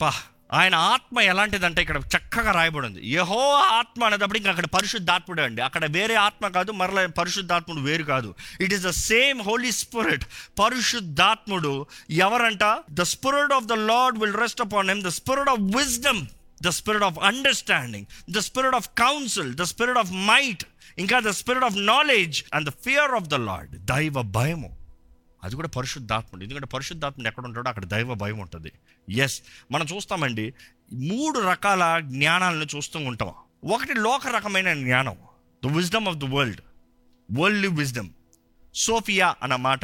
పా 0.00 0.14
ఆయన 0.52 0.74
ఆత్మ 0.74 1.20
ఎలాంటిదంటే 1.20 1.82
ఇక్కడ 1.82 1.98
చక్కగా 1.98 2.52
రాయబడింది. 2.52 3.10
యహో 3.10 3.50
ఆత్మ 3.52 4.04
అనేటప్పుడు 4.04 4.38
ఇంకా 4.38 4.50
అక్కడ 4.50 4.66
పరిశుద్ధాత్ముడే 4.66 5.42
అండి. 5.42 5.62
అక్కడ 5.62 5.84
వేరే 5.84 6.14
ఆత్మ 6.14 6.48
కాదు 6.48 6.72
మరలా 6.72 7.06
పరిశుద్ధాత్ముడు 7.06 7.80
వేరు 7.80 8.02
కాదు. 8.02 8.34
It 8.60 8.72
is 8.72 8.82
the 8.82 8.90
same 8.90 9.42
Holy 9.42 9.72
Spirit 9.72 10.24
పరిశుద్ధాత్ముడు 10.58 11.86
ఎవరంట? 12.10 12.64
The 12.90 13.02
spirit 13.02 13.52
of 13.52 13.64
the 13.64 13.72
Lord 13.72 14.18
will 14.18 14.34
rest 14.34 14.60
upon 14.60 14.88
him 14.88 15.02
the 15.02 15.08
spirit 15.08 15.48
of 15.48 15.60
wisdom 15.60 16.26
the 16.62 16.68
spirit 16.68 17.04
of 17.04 17.18
understanding 17.18 18.06
the 18.30 18.38
spirit 18.38 18.74
of 18.74 18.88
counsel 18.88 19.54
the 19.54 19.62
spirit 19.62 19.98
of 19.98 20.12
might 20.12 20.64
ఇంకా 20.98 21.20
the 21.20 21.28
spirit 21.28 21.64
of 21.64 21.78
knowledge 21.78 22.44
and 22.54 22.68
the 22.70 22.74
fear 22.84 23.10
of 23.10 23.28
the 23.28 23.34
Lord 23.34 23.76
దైవ 23.94 24.22
భయము. 24.22 24.77
అది 25.44 25.56
కూడా 25.56 25.68
పరిశుద్ధాత్ముడు. 25.68 26.42
ఎందుకంటే 26.44 26.66
పరిశుద్ధాత్ముడు 26.66 27.28
ఎక్కడ 27.28 27.44
ఉంటాడో 27.44 27.68
అక్కడ 27.68 27.84
దైవ 27.84 28.14
భయం 28.14 28.38
ఉంటుంది. 28.38 28.72
ఎస్ 29.10 29.42
మనం 29.70 29.86
చూస్తామండి 29.96 30.54
మూడు 30.92 31.40
రకాల 31.40 32.00
జ్ఞానాలను 32.04 32.66
చూస్తూ 32.76 32.98
ఉంటాం. 32.98 33.32
ఒకటి 33.64 33.94
లోక 33.94 34.26
రకమైన 34.36 34.74
జ్ఞానం 34.74 35.16
the 35.64 35.76
wisdom 35.76 36.08
of 36.08 36.16
the 36.16 36.24
world 36.24 36.60
world 37.38 37.66
wisdom 37.66 38.10
sophia 38.74 39.34
అన్న 39.42 39.56
మాట. 39.56 39.80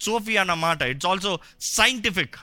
సోఫియా 0.00 0.40
అన్న 0.40 0.54
మాట. 0.54 0.82
It's 0.82 1.06
also 1.06 1.38
scientific 1.60 2.34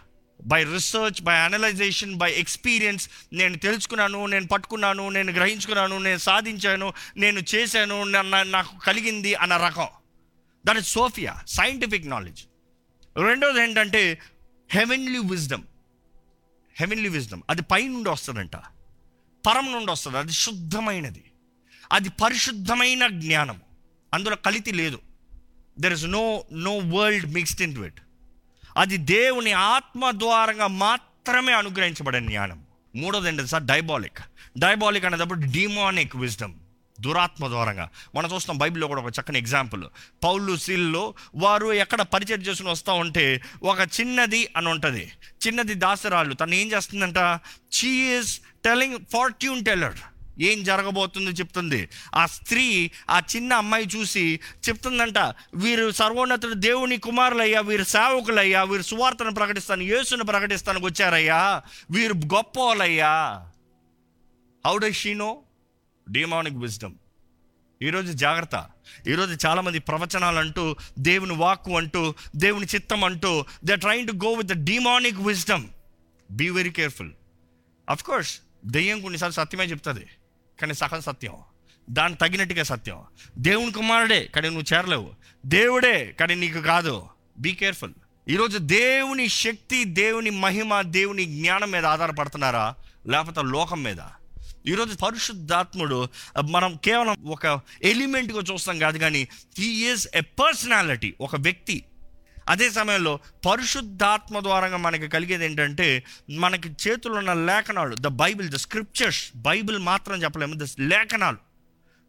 by 0.46 0.64
research 0.64 1.24
by 1.24 1.36
analyzation 1.36 2.16
by 2.16 2.32
experience 2.32 3.10
నేను 3.34 3.58
తెలుసుకున్నాను 3.58 4.26
నేను 4.26 4.48
పట్టుకున్నాను 4.48 5.10
నేను 5.10 5.32
గ్రహించుకున్నాను 5.32 5.98
నేను 5.98 6.18
సాధించాను 6.18 6.94
నేను 7.18 7.42
చేశాను 7.56 8.04
నాకు 8.44 8.80
కలిగింది 8.80 9.36
అన్న 9.36 9.58
రకం. 9.58 9.88
That 10.66 10.78
is 10.78 10.88
sophia 10.88 11.36
scientific 11.48 12.10
knowledge 12.10 12.44
రెండోది 13.18 13.62
ఏంటంటే 13.62 14.20
హెవెన్లీ 14.72 15.20
విజ్డమ్ 15.20 15.64
హెవెన్లీ 16.80 17.10
విజ్డమ్ 17.10 17.42
అది 17.50 17.62
పై 17.62 17.88
నుండి 17.88 18.10
వస్తుందంట. 18.10 18.56
పరం 19.48 19.72
నుండి 19.72 19.92
వస్తుంది. 19.92 20.18
అది 20.18 20.32
శుద్ధమైనది. 20.32 21.24
అది 21.92 22.10
పరిశుద్ధమైన 22.10 23.08
జ్ఞానం. 23.08 23.62
అందులో 24.14 24.36
కలితి 24.36 24.72
లేదు. 24.72 25.00
There 25.80 25.94
is 25.94 26.06
no 26.06 26.44
no 26.54 26.78
world 26.78 27.34
mixed 27.34 27.62
into 27.76 27.82
it 27.82 28.02
అది 28.78 28.98
దేవుని 28.98 29.52
ఆత్మ 29.52 30.12
ద్వారంగా 30.12 30.68
మాత్రమే 30.68 31.54
అనుగ్రహించబడిన 31.54 32.28
జ్ఞానం. 32.30 32.66
మూడోది 32.96 33.28
ఏంటంటే 33.28 33.48
సార్ 33.48 33.64
డైబాలిక్ 33.64 34.18
డైబాలిక్ 34.60 35.06
అనేటప్పుడు 35.06 35.52
డిమానిక్ 35.52 36.16
విజ్డమ్ 36.16 36.56
దురాత్మ 37.06 37.48
ద్వారంగా. 37.48 37.90
మనం 38.16 38.30
చూస్తాం 38.34 38.58
బైబిల్లో 38.58 38.88
కూడా 38.88 39.02
ఒక 39.02 39.12
చక్కని 39.20 39.40
ఎగ్జాంపుల్. 39.40 39.84
పౌలు 40.24 40.58
సీల్లో 40.58 41.14
వారు 41.36 41.74
ఎక్కడ 41.74 42.02
పరిచయం 42.02 42.42
చేసుకుని 42.42 42.72
వస్తూ 42.72 42.94
ఉంటే 42.94 43.42
ఒక 43.64 43.80
చిన్నది 44.00 44.42
అని 44.58 44.70
ఉంటుంది. 44.70 45.12
చిన్నది 45.48 45.74
దాసరాళ్ళు. 45.74 46.34
తను 46.34 46.56
ఏం 46.56 46.72
చేస్తుందంట? 46.72 47.40
షీ 47.72 47.92
టెలింగ్ 48.66 48.98
ఫార్ట్యూన్ 49.14 49.66
టెల్లర్ 49.66 50.00
ఏం 50.40 50.64
జరగబోతుందో 50.64 51.32
చెప్తుంది. 51.32 51.90
ఆ 52.16 52.26
స్త్రీ 52.26 52.92
ఆ 53.10 53.18
చిన్న 53.36 53.54
అమ్మాయి 53.54 53.86
చూసి 53.96 54.40
చెప్తుందంట 54.70 55.18
వీరు 55.56 55.92
సర్వోన్నతుడు 55.92 56.54
దేవుని 56.54 56.98
కుమారులయ్యా 56.98 57.62
వీరు 57.62 57.84
సేవకులయ్యా 57.84 58.64
వీరు 58.64 58.82
సువార్తను 58.82 59.34
ప్రకటిస్తాను 59.34 59.84
యేసును 59.84 60.24
ప్రకటిస్తానికి 60.24 60.86
వచ్చారయ్యా 60.86 61.62
వీరు 61.92 62.14
గొప్పవాళ్ళయ్యా 62.14 63.14
how 64.66 64.78
does 64.78 64.98
she 64.98 65.14
know 65.14 65.43
demonic 66.12 66.56
wisdom 66.56 66.96
ఈరోజు 67.82 68.12
జాగ్రత్త. 68.12 68.70
ఈరోజు 69.08 69.48
చాలామంది 69.48 69.80
ప్రవచనాలు 69.80 70.40
అంటూ 70.40 70.76
దేవుని 71.00 71.34
వాక్కు 71.34 71.78
అంటూ 71.78 72.16
దేవుని 72.36 72.66
చిత్తం 72.66 73.04
అంటూ 73.04 73.46
they 73.64 73.76
trained 73.76 74.08
to 74.08 74.14
go 74.14 74.34
with 74.34 74.48
the 74.48 74.66
demonic 74.66 75.20
wisdom 75.20 75.68
be 76.32 76.50
very 76.50 76.70
careful 76.70 77.12
of 77.90 78.04
course 78.04 78.40
దెయ్యం 78.66 79.02
కొన్నిసార్లు 79.02 79.34
సత్యమే 79.34 79.66
చెప్తుంది 79.66 80.08
కానీ 80.62 80.74
సహజ 80.74 81.00
సత్యం. 81.00 81.34
దానికి 81.90 82.20
తగినట్టుగా 82.20 82.64
సత్యం. 82.64 83.04
దేవుని 83.38 83.72
కుమారుడే 83.72 84.26
కానీ 84.26 84.50
నువ్వు 84.50 84.76
చేరలేవు. 84.76 85.14
దేవుడే 85.46 86.16
కానీ 86.20 86.36
నీకు 86.36 86.62
కాదు. 86.62 87.08
బీ 87.38 87.54
కేర్ఫుల్ 87.54 87.94
ఈరోజు 88.28 88.58
దేవుని 88.58 89.30
శక్తి 89.30 89.84
దేవుని 89.84 90.30
మహిమ 90.30 90.82
దేవుని 90.82 91.26
జ్ఞానం 91.26 91.72
మీద 91.72 91.86
ఆధారపడుతున్నారా? 91.86 92.76
లేకపోతే 93.08 93.42
లోకం 93.44 93.84
మీద? 93.84 93.98
ఈరోజు 94.68 94.96
పరిశుద్ధాత్ముడు 94.96 96.10
మనం 96.50 96.78
కేవలం 96.78 97.16
ఒక 97.28 97.60
ఎలిమెంట్గా 97.84 98.42
చూస్తాం 98.54 98.80
కాదు 98.80 98.98
కానీ 98.98 99.28
హీ 99.60 99.70
ఈజ్ 99.92 100.08
ఎ 100.16 100.22
పర్సనాలిటీ 100.22 101.14
ఒక 101.22 101.36
వ్యక్తి. 101.36 101.86
అదే 102.50 102.70
సమయంలో 102.72 103.20
పరిశుద్ధాత్మ 103.46 104.40
ద్వారంగా 104.40 104.78
మనకి 104.78 105.08
కలిగేది 105.08 105.46
ఏంటంటే 105.46 106.04
మనకి 106.30 106.70
చేతులు 106.84 107.14
ఉన్న 107.14 107.34
లేఖనాలు 107.34 107.96
the 108.00 108.08
Bible 108.08 108.50
the 108.50 108.56
scriptures 108.56 109.22
Bible 109.36 109.80
మాత్రం 109.80 110.24
చెప్పలేము 110.24 110.54
ద 110.54 110.68
లేఖనాలు. 110.80 111.38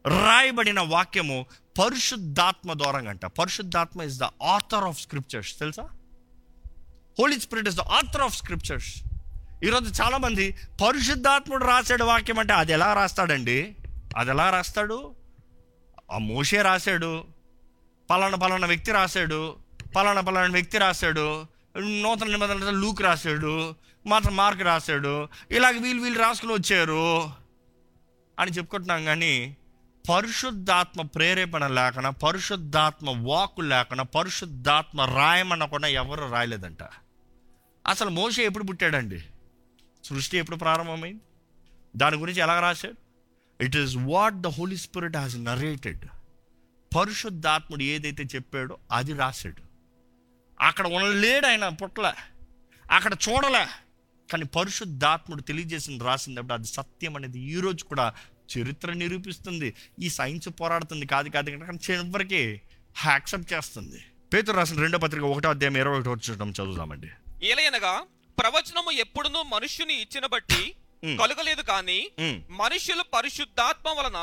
రాయబడిన 0.08 0.80
వాక్యము 0.80 1.46
పరిశుద్ధాత్మ 1.78 2.72
ద్వారంగా 2.72 3.10
అంట. 3.10 3.26
పరిశుద్ధాత్మ 3.26 4.02
is 4.02 4.18
the 4.18 4.24
author 4.42 4.84
of 4.84 5.00
scriptures 5.00 5.58
తెలుసా? 5.58 5.88
Holy 7.18 7.40
Spirit 7.40 7.68
is 7.68 7.76
the 7.76 7.80
author 7.80 8.22
of 8.22 8.36
scriptures 8.36 8.90
ఈరోజు 9.64 10.02
చాలామంది 10.02 10.56
పరిశుద్ధాత్ముడు 10.84 11.64
రాశాడు 11.64 12.04
వాక్యం 12.04 12.38
అంటే 12.38 12.52
అది 12.52 12.72
ఎలా 12.72 12.94
రాస్తాడండి? 12.94 13.76
అది 14.16 14.30
ఎలా 14.30 14.50
రాస్తాడు? 14.50 15.14
ఆ 16.12 16.18
మోషే 16.18 16.62
రాశాడు. 16.62 17.24
పలానా 18.10 18.36
పలానా 18.36 18.66
వ్యక్తి 18.66 18.92
రాశాడు. 18.92 19.56
పలానా 19.96 20.20
పలానా 20.20 20.52
వ్యక్తి 20.52 20.78
రాశాడు. 20.78 21.46
నూతన 21.78 22.26
నిబంధన 22.26 22.70
లూక్ 22.70 23.02
రాశాడు. 23.02 23.74
మాత్రం 24.06 24.36
మార్క్ 24.36 24.62
రాశాడు. 24.62 25.28
ఇలాగ 25.50 25.78
వీళ్ళు 25.78 26.02
వీళ్ళు 26.02 26.20
రాసుకుని 26.20 26.52
వచ్చారు 26.52 27.30
అని 28.40 28.50
చెప్పుకుంటున్నాం 28.50 29.04
కానీ 29.04 29.56
పరిశుద్ధాత్మ 30.10 31.02
ప్రేరేపణ 31.02 31.66
లేకుండా 31.66 32.10
పరిశుద్ధాత్మ 32.10 33.30
వాక్కు 33.30 33.60
లేకుండా 33.60 34.02
పరిశుద్ధాత్మ 34.02 35.00
రాయమనకుండా 35.00 35.88
ఎవరు 35.88 36.30
రాయలేదంట. 36.30 36.78
అసలు 37.86 38.10
మోషే 38.10 38.42
ఎప్పుడు 38.42 38.64
పుట్టాడండి? 38.64 39.22
సృష్టి 40.04 40.38
ఎప్పుడు 40.38 40.56
ప్రారంభమైంది? 40.56 41.20
దాని 41.96 42.16
గురించి 42.16 42.40
ఎలా 42.40 42.60
రాశాడు? 42.60 42.94
It 43.64 43.76
is 43.76 43.96
what 43.96 44.34
the 44.34 44.46
Holy 44.46 44.76
Spirit 44.76 45.16
has 45.16 45.44
narrated 45.44 46.04
పరిశుద్ధాత్ముడు 46.96 47.82
ఏదైతే 47.82 48.22
చెప్పాడో 48.22 48.78
అది 48.92 49.12
రాశాడు. 49.12 49.62
అక్కడ 50.60 50.86
ఉండలేడు 50.86 51.46
ఆయన 51.46 51.68
పుట్ల 51.68 52.14
అక్కడ 52.92 53.12
చూడలే. 53.28 53.66
కానీ 54.32 54.44
పరిశుద్ధాత్ముడు 54.44 55.42
తెలియజేసింది 55.42 56.04
రాసినప్పుడు 56.04 56.52
అది 56.52 56.66
సత్యం 56.66 57.16
అనేది 57.16 57.38
ఈరోజు 57.38 57.84
కూడా 57.84 58.14
చరిత్ర 58.58 58.92
నిరూపిస్తుంది. 58.92 59.74
ఈ 60.00 60.08
సైన్స్ 60.08 60.48
పోరాడుతుంది 60.48 61.06
కాదు 61.06 61.28
కాదు 61.28 61.50
కానీ 61.50 61.78
చివరికి 61.90 62.60
యాక్సెప్ట్ 63.06 63.52
చేస్తుంది. 63.52 64.04
పేతురు 64.32 64.56
రాసిన 64.56 64.80
రెండో 64.80 64.98
పత్రిక 64.98 65.24
ఒకటో 65.24 65.48
అధ్యాయం 65.48 65.76
ఇరవై 65.76 65.98
ఒకటో 65.98 66.16
చూడడం 66.16 66.50
చదువుదామండి. 66.50 67.10
ఏలయనగా 67.42 68.06
ప్రవచనము 68.38 68.90
ఎప్పుడునూ 68.90 69.42
మనుష్యుని 69.42 69.94
ఇచ్చిన 70.00 70.26
బట్టి. 70.26 70.62
కలుగలేదు 71.20 71.62
కానీ 71.62 72.10
ఉమ్. 72.18 72.38
మనుష్యులు 72.50 73.02
పరిశుద్ధాత్మ 73.02 73.88
వలన 73.90 74.18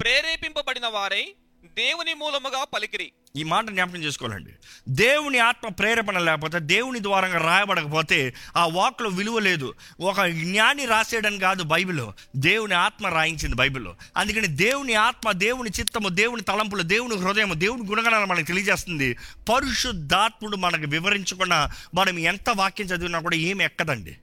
ప్రేరేపింపబడిన 0.00 0.86
వారై 0.86 1.24
దేవుని 1.64 2.14
మూలముగా 2.14 2.64
పలికిరి. 2.64 3.12
ఈ 3.36 3.44
మాట 3.44 3.70
జ్ఞాపకం 3.70 3.96
చేసుకోవాలండి. 3.96 4.50
దేవుని 4.88 5.38
ఆత్మ 5.38 5.68
ప్రేరేపణ 5.68 6.18
లేకపోతే 6.18 6.58
దేవుని 6.58 7.02
ద్వారంగా 7.02 7.38
రాయబడకపోతే 7.38 8.34
ఆ 8.56 8.66
వాక్లో 8.66 9.08
విలువ 9.08 9.38
లేదు. 9.38 9.74
ఒక 10.00 10.20
జ్ఞాని 10.22 10.84
రాసేయడానికి 10.84 11.42
కాదు 11.42 11.62
బైబిల్. 11.62 12.00
దేవుని 12.36 12.74
ఆత్మ 12.74 13.06
రాయించింది 13.06 13.56
బైబిల్. 13.56 13.86
అందుకని 14.16 14.46
దేవుని 14.46 14.94
ఆత్మ 14.94 15.32
దేవుని 15.32 15.70
చిత్తము 15.80 16.08
దేవుని 16.08 16.42
తలంపులు 16.42 16.82
దేవుని 16.82 17.16
హృదయము 17.16 17.54
దేవుని 17.54 17.86
గుణగణాలు 17.86 18.26
మనకు 18.26 18.46
తెలియజేస్తుంది. 18.46 19.14
పరిశుద్ధాత్ముడు 19.52 20.56
మనకు 20.56 20.90
వివరించకుండా 20.90 21.72
మనం 21.94 22.18
ఎంత 22.18 22.50
వాక్యం 22.50 22.86
చదివినా 22.86 23.20
కూడా 23.20 23.36
ఏమి 23.36 23.64
ఎక్కదండి. 23.64 24.16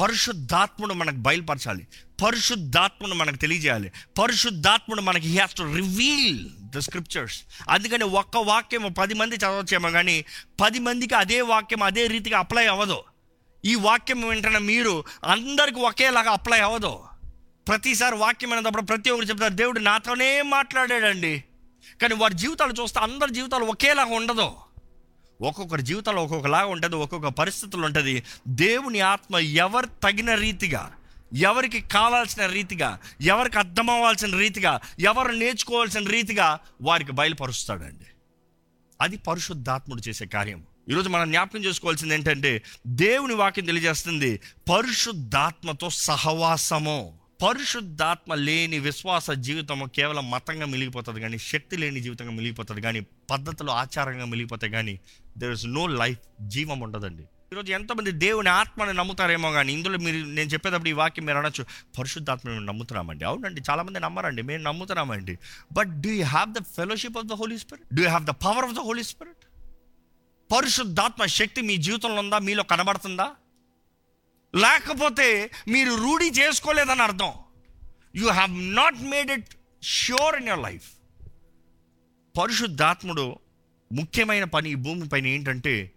పరిశుద్ధాత్ముడు 0.00 0.94
మనకు 0.94 1.16
బయలుపరచాలి. 1.16 1.86
పరిశుద్ధాత్ముడు 2.24 3.14
మనకు 3.14 3.36
తెలియజేయాలి. 3.36 3.92
పరిశుద్ధాత్ముడు 4.18 5.00
మనకి 5.00 5.28
he 5.28 5.34
has 5.34 5.54
to 5.54 5.62
reveal 5.62 6.48
the 6.60 6.78
scriptures 6.78 7.42
అందుకని 7.70 8.04
ఒక్క 8.04 8.36
వాక్యం 8.36 8.92
పది 8.92 9.14
మంది 9.14 9.36
చదవచ్చేమో 9.36 9.90
కానీ 9.90 10.24
పది 10.60 10.78
మందికి 10.78 11.14
అదే 11.14 11.40
వాక్యం 11.40 11.82
అదే 11.82 12.06
రీతిగా 12.06 12.38
అప్లై 12.38 12.66
అవ్వదు. 12.66 13.02
ఈ 13.64 13.74
వాక్యం 13.74 14.28
వెంటనే 14.28 14.58
మీరు 14.58 15.04
అందరికి 15.24 15.80
ఒకేలాగా 15.80 16.30
అప్లై 16.30 16.60
అవ్వదు. 16.60 17.00
ప్రతిసారి 17.68 18.16
వాక్యం 18.16 18.52
అనేటప్పుడు 18.52 18.82
ప్రతి 18.82 19.10
ఒక్కరు 19.10 19.28
చెప్తారు 19.28 19.54
దేవుడు 19.54 19.80
నాతోనే 19.80 20.42
మాట్లాడాడండి. 20.42 21.44
కానీ 22.02 22.14
వారి 22.14 22.34
జీవితాలు 22.34 22.82
చూస్తే 22.82 23.00
అందరి 23.00 23.34
జీవితాలు 23.34 23.64
ఒకేలాగా 23.64 24.14
ఉండదు. 24.14 24.52
ఒక్కొక్కరి 25.40 25.82
జీవితంలో 25.82 26.24
ఒక్కొక్కలాగా 26.24 26.66
ఉంటుంది 26.66 26.96
ఒక్కొక్క 26.96 27.28
పరిస్థితులు 27.28 27.86
ఉంటుంది. 27.86 28.22
దేవుని 28.48 29.00
ఆత్మ 29.00 29.38
ఎవరు 29.38 29.86
తగిన 29.86 30.34
రీతిగా 30.34 30.92
ఎవరికి 31.34 31.80
కావాల్సిన 31.80 32.46
రీతిగా 32.46 32.98
ఎవరికి 33.20 33.58
అర్థమవ్వాల్సిన 33.58 34.36
రీతిగా 34.36 34.80
ఎవరు 35.00 35.32
నేర్చుకోవాల్సిన 35.32 36.10
రీతిగా 36.10 36.58
వారికి 36.82 37.12
బయలుపరుస్తాడండి. 37.12 38.06
అది 39.00 39.16
పరిశుద్ధాత్ముడు 39.16 40.08
చేసే 40.08 40.26
కార్యం. 40.26 40.64
ఈరోజు 40.90 41.08
మనం 41.08 41.30
జ్ఞాపకం 41.30 41.64
చేసుకోవాల్సింది 41.64 42.14
ఏంటంటే 42.14 42.62
దేవుని 42.86 43.34
వాక్యం 43.34 43.64
తెలియజేస్తుంది 43.64 44.40
పరిశుద్ధాత్మతో 44.72 45.90
సహవాసము. 45.90 47.18
పరిశుద్ధాత్మ 47.46 48.34
లేని 48.34 48.78
విశ్వాస 48.78 49.30
జీవితము 49.30 49.86
కేవలం 49.86 50.30
మతంగా 50.30 50.66
మిలిగిపోతుంది 50.66 51.20
కానీ 51.20 51.38
శక్తి 51.38 51.76
లేని 51.76 52.00
జీవితంగా 52.00 52.30
మిలిగిపోతుంది 52.30 52.80
కానీ 52.80 53.00
పద్ధతులు 53.30 53.70
ఆచారంగా 53.70 54.24
మిలిగిపోతాయి 54.24 54.72
కానీ 54.72 55.00
దెర్ 55.38 55.52
ఇస్ 55.52 55.66
నో 55.66 55.86
లైఫ్ 55.86 56.18
జీవం 56.48 56.80
ఉండదండి. 56.80 57.22
ఈరోజు 57.52 57.72
ఎంతమంది 57.72 58.10
దేవుని 58.10 58.48
ఆత్మని 58.48 58.92
నమ్ముతారేమో 58.92 59.50
కానీ 59.52 59.72
ఇందులో 59.72 59.98
మీరు 59.98 60.16
నేను 60.16 60.48
చెప్పేటప్పుడు 60.48 60.88
ఈ 60.88 60.92
వాక్యం 60.92 61.24
మీరు 61.26 61.38
అనొచ్చు 61.38 61.64
పరిశుద్ధాత్మ 61.98 62.50
మేము 62.50 62.64
నమ్ముతున్నామండి. 62.64 63.24
అవునండి 63.24 63.62
చాలామంది 63.70 64.00
నమ్మరండి 64.00 64.42
మేము 64.42 64.62
నమ్ముతున్నామండి. 64.62 65.38
But 65.72 66.00
do 66.00 66.10
you 66.10 66.24
have 66.24 66.52
the 66.52 66.62
fellowship 66.62 67.18
of 67.18 67.26
the 67.26 67.32
Holy 67.32 67.58
Spirit 67.58 67.94
do 67.94 68.02
you 68.02 68.08
have 68.08 68.24
the 68.24 68.30
power 68.30 68.64
of 68.64 68.74
the 68.74 68.78
Holy 68.78 69.02
Spirit 69.02 69.44
పరిశుద్ధాత్మ 70.52 71.26
శక్తి 71.26 71.60
మీ 71.62 71.76
జీవితంలో 71.76 72.20
ఉందా? 72.20 72.38
మీలో 72.38 72.62
కనబడుతుందా? 72.62 73.30
లేకపోతే 74.54 75.50
మీరు 75.68 75.94
రూఢి 75.94 76.30
చేసుకోలేదని 76.30 77.02
అర్థం. 77.02 77.32
You 78.16 78.28
have 78.28 78.52
not 78.74 79.02
made 79.02 79.30
it 79.30 79.48
sure 79.84 80.36
in 80.36 80.48
your 80.48 80.62
life 80.62 80.88
పరిశుద్ధాత్ముడు 82.38 83.38
ముఖ్యమైన 83.94 84.44
పని 84.44 84.70
ఈ 84.70 84.74
భూమి 84.74 85.08
పైన 85.08 85.26
ఏంటంటే 85.26 85.92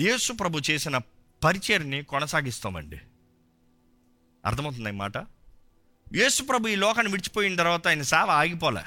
యేసు 0.00 0.32
ప్రభు 0.32 0.60
చేసిన 0.70 0.98
పరిచయని 1.44 2.02
కొనసాగిస్తామండి. 2.02 3.00
అర్థమవుతుంది 4.46 4.88
ఈ 4.88 4.92
మాట? 4.92 5.16
యేసు 6.14 6.42
ప్రభు 6.42 6.68
ఈ 6.68 6.76
లోకాన్ని 6.76 7.12
విడిచిపోయిన 7.12 7.56
తర్వాత 7.56 7.88
ఆయన 7.88 8.02
సేవ 8.02 8.30
ఆగిపోలే. 8.30 8.82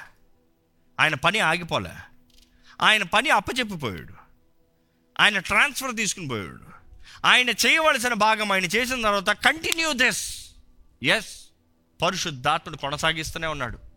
ఆయన 1.00 1.14
పని 1.14 1.38
ఆగిపోలే. 1.38 1.90
ఆయన 2.82 3.02
పని 3.02 3.30
అప్పచెప్పిపోయాడు. 3.30 4.14
ఆయన 5.20 5.38
ట్రాన్స్ఫర్ 5.38 5.96
తీసుకుని 5.96 6.28
పోయాడు. 6.28 6.60
ఆయన 7.24 7.50
చేయవలసిన 7.50 8.14
భాగం 8.14 8.52
ఆయన 8.52 8.64
చేసిన 8.64 9.02
తర్వాత 9.02 9.30
కంటిన్యూ 9.30 9.92
దిస్. 9.92 10.50
ఎస్ 11.02 11.48
పరిశుద్ధాత్ముడు 12.02 12.76
కొనసాగిస్తూనే 12.78 13.46
ఉన్నాడు. 13.46 13.93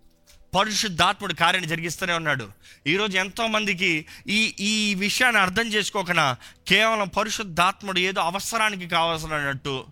పరిశుద్ధాత్ముడు 0.56 1.34
కార్యాన్ని 1.34 1.70
జరిగిస్తూనే 1.70 2.14
ఉన్నాడు. 2.14 2.50
ఈరోజు 2.88 3.18
ఎంతోమందికి 3.18 4.06
ఈ 4.28 4.56
ఈ 4.60 4.96
విషయాన్ని 4.96 5.42
అర్థం 5.42 5.68
చేసుకోకుండా 5.68 6.38
కేవలం 6.68 7.08
పరిశుద్ధాత్ముడు 7.08 8.00
ఏదో 8.00 8.22
అవసరానికి 8.22 8.88
కావాల్సినట్టు 8.88 9.86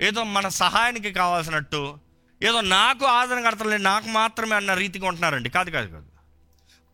ఏదో 0.00 0.24
మన 0.24 0.48
సహాయానికి 0.48 1.12
కావాల్సినట్టు 1.12 1.98
ఏదో 2.42 2.60
నాకు 2.60 3.06
ఆదరణకర్తలే 3.06 3.78
నాకు 3.78 4.08
మాత్రమే 4.08 4.56
అన్న 4.56 4.74
రీతిగా 4.74 5.08
ఉంటున్నారండి. 5.08 5.48
కాదు 5.48 5.70
కాదు 5.70 5.86
కాదు. 5.86 6.06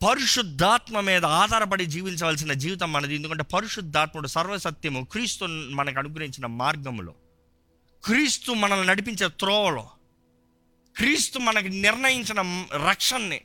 పరిశుద్ధాత్మ 0.09 1.01
మీద 1.01 1.25
ఆధారపడి 1.25 1.87
జీవించవలసిన 1.87 2.53
జీవితం 2.53 2.92
మనది. 2.92 3.14
ఎందుకంటే 3.14 3.42
పరిశుద్ధాత్ముడు 3.42 4.27
సర్వసత్యము 4.27 5.07
క్రీస్తు 5.12 5.44
మనకు 5.51 5.99
అనుగ్రహించిన 5.99 6.46
మార్గములో. 6.46 7.14
క్రీస్తు 8.05 8.53
మనల్ని 8.53 8.87
నడిపించే 8.87 9.29
త్రోవలో 9.29 9.87
క్రీస్తు 10.96 11.38
మనకి 11.38 11.68
నిర్ణయించిన 11.68 12.40
రక్షణని 12.88 13.40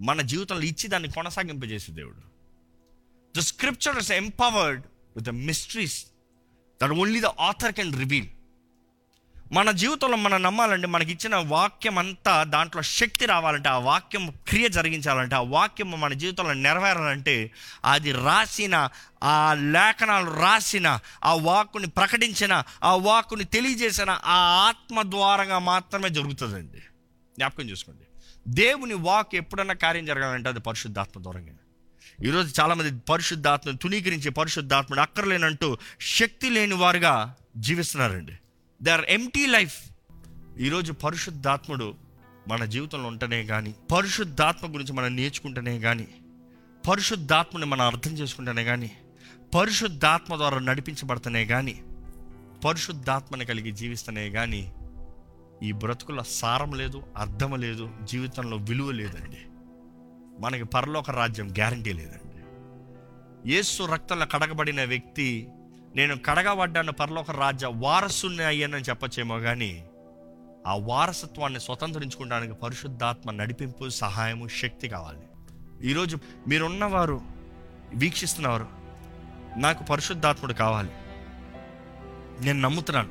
మన 0.00 0.20
జీవితంలో 0.20 0.62
ఇచ్చి 0.62 0.88
దాన్ని 0.88 1.12
కొనసాగింపజేసే 1.12 1.92
దేవుడు. 1.92 2.20
The 3.36 3.40
scripture 3.40 3.98
is 3.98 4.12
empowered 4.12 4.80
with 5.16 5.26
the 5.26 5.30
mysteries 5.30 6.06
that 6.82 6.90
only 6.90 7.20
the 7.20 7.26
author 7.26 7.72
can 7.72 7.98
reveal 7.98 8.28
మన 9.52 9.70
జీవితంలో 9.70 10.16
మనం 10.16 10.42
నమ్మాలంటే 10.42 10.86
మనకి 10.86 11.12
ఇచ్చిన 11.12 11.36
వాక్యం 11.36 11.98
అంతా 11.98 12.42
దాంట్లో 12.42 12.82
శక్తి 12.82 13.26
రావాలంటే 13.26 13.68
ఆ 13.68 13.78
వాక్యం 13.78 14.34
క్రియ 14.48 14.68
జరిగించాలంటే 14.68 15.36
ఆ 15.36 15.40
వాక్యం 15.40 16.00
మన 16.00 16.12
జీవితంలో 16.12 16.52
నెరవేరాలంటే 16.52 17.50
అది 17.84 18.12
రాసిన 18.12 18.88
ఆ 19.22 19.54
లేఖనాలు 19.54 20.40
రాసిన 20.40 20.98
ఆ 21.24 21.34
వాక్కుని 21.34 21.86
ప్రకటించిన 21.86 22.62
ఆ 22.84 22.94
వాక్కుని 22.94 23.44
తెలియజేసిన 23.44 24.10
ఆ 24.10 24.64
ఆత్మ 24.68 25.02
ద్వారంగా 25.02 25.58
మాత్రమే 25.58 26.08
జరుగుతుందండి. 26.08 26.78
జ్ఞాపకం 27.36 27.64
చూసుకోండి. 27.64 28.04
దేవుని 28.48 28.94
వాక్ 28.94 29.34
ఎప్పుడన్నా 29.34 29.74
కార్యం 29.74 30.06
జరగాలంటే 30.06 30.48
అది 30.48 30.60
పరిశుద్ధాత్మ 30.60 31.22
ద్వారంగా. 31.22 31.52
ఈరోజు 32.24 32.60
చాలామంది 32.60 33.00
పరిశుద్ధాత్మను 33.08 33.76
తునీకరించి 33.76 34.30
పరిశుద్ధాత్మను 34.30 35.02
అక్కర్లేనంటూ 35.02 35.78
శక్తి 36.00 36.50
లేని 36.50 36.74
వారుగా 36.74 37.34
జీవిస్తున్నారండి. 37.56 38.32
దే 38.82 38.90
ఆర్ 38.90 39.04
ఎంటీ 39.08 39.46
లైఫ్ 39.46 39.90
ఈరోజు 40.58 40.92
పరిశుద్ధాత్ముడు 40.92 41.94
మన 42.48 42.64
జీవితంలో 42.64 43.08
ఉంటేనే 43.08 43.44
కానీ 43.44 43.74
పరిశుద్ధాత్మ 43.92 44.74
గురించి 44.74 44.92
మనం 44.92 45.16
నేర్చుకుంటేనే 45.16 45.80
కానీ 45.80 46.08
పరిశుద్ధాత్మని 46.88 47.66
మనం 47.66 47.86
అర్థం 47.86 48.12
చేసుకుంటేనే 48.12 48.64
కానీ 48.64 48.90
పరిశుద్ధాత్మ 49.54 50.36
ద్వారా 50.36 50.58
నడిపించబడతనే 50.58 51.46
కానీ 51.46 51.82
పరిశుద్ధాత్మని 52.64 53.44
కలిగి 53.44 53.70
జీవిస్తేనే 53.70 54.30
కానీ 54.30 54.72
ఈ 55.62 55.72
బ్రతుకుల 55.72 56.22
సారం 56.22 56.72
లేదు 56.72 57.02
అర్థం 57.16 57.60
లేదు 57.60 57.90
జీవితంలో 58.04 58.56
విలువ 58.56 58.90
లేదండి. 58.90 59.38
మనకి 60.42 60.64
పరలోక 60.64 61.10
రాజ్యం 61.10 61.50
గ్యారంటీ 61.50 61.92
లేదండి. 61.92 62.28
యేసు 63.52 63.82
రక్తంలో 63.82 64.26
కడగబడిన 64.26 64.84
వ్యక్తి 64.84 65.48
నేను 65.98 66.16
కడగబడ్డాను 66.16 66.92
పరలోక 66.92 67.30
రాజ్య 67.30 67.70
వారసుని 67.74 68.44
అయ్యానని 68.44 68.82
చెప్పచ్చేమో 68.82 69.38
కానీ 69.38 69.84
ఆ 70.66 70.76
వారసత్వాన్ని 70.76 71.60
స్వతంత్రించుకోవడానికి 71.60 72.54
పరిశుద్ధాత్మ 72.54 73.30
నడిపింపు 73.30 73.88
సహాయము 73.88 74.48
శక్తి 74.48 74.88
కావాలి. 74.88 75.20
ఈరోజు 75.90 76.18
మీరున్నవారు 76.48 77.20
వీక్షిస్తున్నవారు 77.94 78.66
నాకు 79.56 79.84
పరిశుద్ధాత్ముడు 79.84 80.52
కావాలి. 80.52 80.90
నేను 82.44 82.60
నమ్ముతున్నాను. 82.60 83.08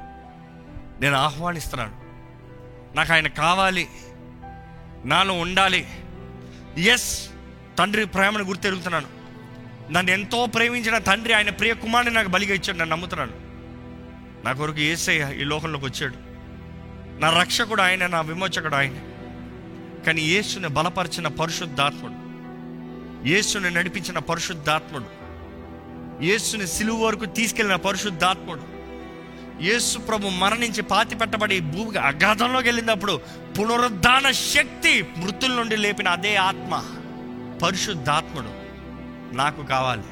నేను 1.01 1.15
ఆహ్వానిస్తున్నాను. 1.15 1.95
నాకు 2.95 3.13
ఆయన 3.13 3.27
కావాలి. 3.27 3.87
నాలో 5.05 5.33
ఉండాలి. 5.33 5.87
ఎస్ 6.77 7.29
తండ్రి 7.79 8.05
ప్రేమను 8.05 8.43
గుర్తెరుగుతున్నాను. 8.43 9.16
నన్ను 9.91 10.11
ఎంతో 10.11 10.45
ప్రేమించిన 10.45 10.97
తండ్రి 10.97 11.33
ఆయన 11.33 11.49
ప్రియ 11.49 11.73
కుమారుని 11.73 12.13
నాకు 12.13 12.27
బలిగా 12.27 12.53
ఇచ్చాడు 12.53 12.77
నన్ను 12.77 12.95
నమ్ముతున్నాను 12.95 13.31
నా 14.45 14.51
కొరకు 14.53 14.79
ఏసయ్య 14.79 15.33
ఈ 15.41 15.43
లోకంలోకి 15.43 15.85
వచ్చాడు. 15.85 16.13
నా 17.21 17.39
రక్షకుడు 17.39 17.81
ఆయన 17.81 18.07
నా 18.07 18.21
విమోచకుడు 18.21 18.75
ఆయన. 18.75 18.97
కానీ 20.05 20.21
యేసుని 20.21 20.67
బలపరిచిన 20.67 21.27
పరిశుద్ధాత్ముడు 21.27 22.27
యేసుని 23.29 23.71
నడిపించిన 23.71 24.19
పరిశుద్ధాత్ముడు 24.19 25.05
యేసుని 26.25 26.67
సిలువు 26.67 27.05
వరకు 27.05 27.25
తీసుకెళ్ళిన 27.25 27.77
పరిశుద్ధాత్ముడు 27.77 28.77
యేసు 29.63 29.97
ప్రభు 29.97 30.27
మరణించి 30.27 30.81
పాతి 30.81 31.15
పెట్టబడి 31.15 31.59
భూమికి 31.59 31.97
అగాధంలోకి 31.97 32.67
వెళ్ళినప్పుడు 32.67 33.21
పునరుద్ధాన 33.59 34.31
శక్తి 34.31 35.01
మృతుల 35.17 35.51
నుండి 35.51 35.77
లేపిన 35.77 36.07
అదే 36.07 36.35
ఆత్మ 36.35 36.83
పరిశుద్ధాత్ముడు. 37.63 38.66
నాకు 39.33 39.63
కావాలి. 39.63 40.03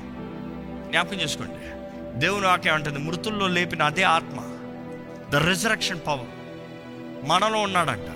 జ్ఞాపకం 0.90 1.22
చేసుకోండి. 1.22 1.54
దేవుని 2.20 2.46
వాక్యం 2.46 2.74
అంటుంది 2.74 3.00
మృతుల్లో 3.00 3.48
లేపిన 3.48 3.84
అదే 3.84 4.04
ఆత్మ 4.04 4.42
ద 5.30 5.36
రిజరక్షన్ 5.36 6.00
పవర్ 6.08 6.28
మనలో 7.28 7.62
ఉన్నాడంట. 7.62 8.08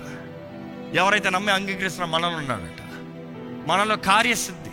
ఎవరైతే 0.96 1.30
నమ్మి 1.30 1.52
అంగీకరిస్తున్న 1.52 2.10
మనలో 2.10 2.36
ఉన్నాడంట. 2.36 2.80
మనలో 3.68 3.96
కార్యసిద్ధి 3.96 4.70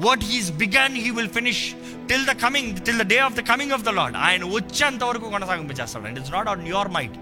what 0.00 0.24
he's 0.24 0.52
begun 0.52 0.96
he 0.96 1.10
will 1.10 1.28
finish 1.28 1.72
till 2.08 2.26
the 2.26 2.30
coming 2.30 2.78
till 2.78 2.98
the 2.98 3.06
day 3.06 3.18
of 3.18 3.34
the 3.34 3.40
coming 3.40 3.72
of 3.72 3.82
the 3.82 3.88
Lord 3.88 4.16
ఆయన 4.16 4.44
వచ్చేంత 4.44 5.04
వరకు 5.04 5.30
కొనసాగింపజేస్తాడు 5.30 6.04
and 6.04 6.18
it's 6.18 6.32
not 6.32 6.48
on 6.48 6.68
your 6.68 6.88
mind 6.88 7.16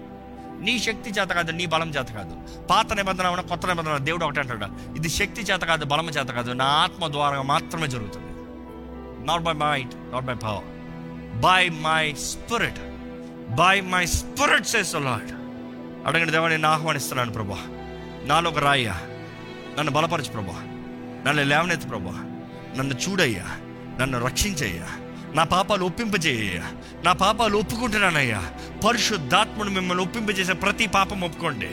నీ 0.65 0.79
శక్తి 0.79 1.09
చేత 1.09 1.27
కాదు 1.27 1.51
నీ 1.51 1.65
బలం 1.65 1.89
చేత 1.89 2.07
కాదు. 2.07 2.65
పాత 2.67 2.93
నిబంధన 2.93 3.27
ఉన్న 3.27 3.41
కొత్త 3.41 3.65
నిబంధన 3.65 3.97
దేవుడు 3.97 4.25
ఒకటి 4.25 4.39
అంటాడు. 4.39 4.95
ఇది 4.95 5.09
శక్తి 5.09 5.41
చేత 5.41 5.59
కాదు 5.59 5.85
బలం 5.85 6.09
చేత 6.09 6.27
కాదు. 6.27 6.51
నా 6.51 6.65
ఆత్మ 6.65 7.07
ద్వారా 7.07 7.41
మాత్రమే 7.41 7.87
జరుగుతుంది. 7.87 8.30
Not 9.25 9.43
by 9.43 9.53
might 9.53 9.95
not 9.95 10.25
by 10.25 10.33
power 10.33 10.63
by 11.39 11.69
my 11.69 12.13
spirit 12.13 12.79
by 13.55 13.81
my 13.81 14.05
spirit 14.05 14.75
చేస్తున్నాడు 14.75 15.41
అడగండి 16.07 16.31
దేవా 16.31 16.47
నేను 16.47 16.67
ఆహ్వానిస్తున్నాను 16.67 17.31
ప్రభా. 17.31 17.57
నాలో 18.25 18.49
ఒక 18.49 18.57
రాయ్యా 18.57 18.99
నన్ను 19.77 19.91
బలపరచు 19.91 20.31
ప్రభా. 20.31 20.61
నన్ను 21.27 21.43
లేవనెత్తు 21.43 21.87
ప్రభా. 21.87 22.11
నన్ను 22.77 22.93
చూడయ్యా. 22.93 23.45
నన్ను 23.99 24.25
రక్షించయ్యా. 24.25 24.87
నా 25.33 25.43
పాపాలు 25.43 25.85
ఒప్పింపజేయ్యా 25.85 26.63
నా 27.03 27.13
పాపాలు 27.13 27.57
ఒప్పుకుంటున్నానయ్యా. 27.57 28.43
పరిశుద్ధాత్మను 28.87 29.69
మిమ్మల్ని 29.69 30.03
ఒప్పింపజేసే 30.03 30.53
ప్రతి 30.53 30.87
పాపం 30.87 31.21
ఒప్పుకోండి. 31.21 31.69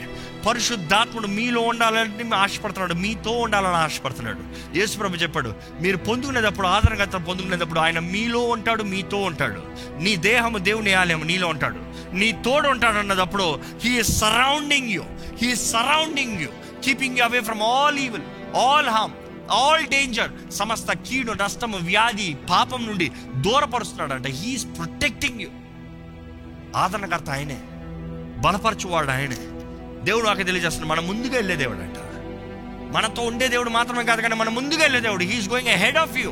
పరిశుద్ధాత్ముడు 0.47 1.27
మీలో 1.27 1.61
ఉండాలని 1.61 2.35
ఆశపడుతున్నాడు 2.35 2.93
మీతో 2.93 3.31
ఉండాలని 3.31 3.75
ఆశపడుతున్నాడు. 3.75 4.39
యేసుప్రభు 4.77 5.15
చెప్పాడు 5.15 5.53
మీరు 5.81 5.97
పొందుకునేటప్పుడు 5.97 6.67
ఆదరణకర్త 6.67 7.15
పొందుకునేటప్పుడు 7.15 7.79
ఆయన 7.79 7.99
మీలో 7.99 8.39
ఉంటాడు 8.39 8.83
మీతో 8.83 9.17
ఉంటాడు. 9.17 9.63
నీ 10.03 10.15
దేహము 10.15 10.57
దేవుని 10.57 10.93
ఆలయం 10.93 11.27
నీలో 11.27 11.47
ఉంటాడు. 11.47 11.79
నీ 12.15 12.31
తోడు 12.31 12.67
ఉంటాడు 12.67 12.97
అన్నదప్పుడు 12.97 13.59
he 13.83 14.03
surrounding 14.03 14.89
you 14.89 15.03
he 15.41 15.55
surrounding 15.55 16.41
you 16.41 16.47
keeping 16.83 17.17
you 17.17 17.23
away 17.23 17.39
from 17.39 17.61
all 17.61 17.99
evil 17.99 18.57
all 18.57 18.89
harm 18.89 19.11
all 19.51 19.85
danger 19.85 20.51
సమస్త 20.51 20.91
కీడు 20.91 21.31
నష్టము 21.31 21.77
వ్యాధి 21.77 22.37
పాపం 22.49 22.87
నుండి 22.87 23.11
దూరపరుస్తున్నాడంట. 23.35 24.27
హీఈస్ 24.27 24.65
ప్రొటెక్టింగ్ 24.65 25.41
యూ 25.41 25.47
ఆదరణకర్త 26.75 27.29
ఆయనే 27.29 27.61
బలపరచువాడు 28.41 29.11
ఆయనే. 29.11 29.37
దేవుడు 30.03 30.25
నాకు 30.25 30.43
తెలియజేస్తున్నాడు. 30.43 31.01
మన 31.01 31.07
ముందుగా 31.07 31.35
వెళ్ళే 31.35 31.55
దేవుడు 31.55 31.77
అంట. 31.77 31.95
మనతో 32.95 33.21
ఉండే 33.21 33.47
దేవుడు 33.47 33.69
మాత్రమే 33.69 34.03
కాదు 34.03 34.21
కానీ 34.21 34.35
మన 34.35 34.49
ముందుగా 34.49 34.81
వెళ్ళే 34.81 34.99
దేవుడు. 34.99 35.23
He's 35.23 35.49
going 35.49 35.69
head 35.69 35.97
of 35.97 36.17
you 36.17 36.31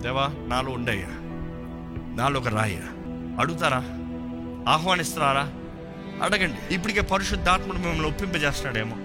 దేవా 0.00 0.30
నాలో 0.46 0.72
ఉండయ్యా. 0.72 1.06
నాలో 2.16 2.40
ఒక 2.40 2.48
రాయ 2.48 2.76
అడుగుతారా? 3.38 3.76
ఆహ్వానిస్తారా 4.72 5.52
అడగండి. 6.22 6.74
ఇప్పటికే 6.74 7.00
పరిశుద్ధాత్ముడు 7.00 7.78
మిమ్మల్ని 7.78 8.06
ఒప్పింపజేస్తున్నాడేమో. 8.06 8.96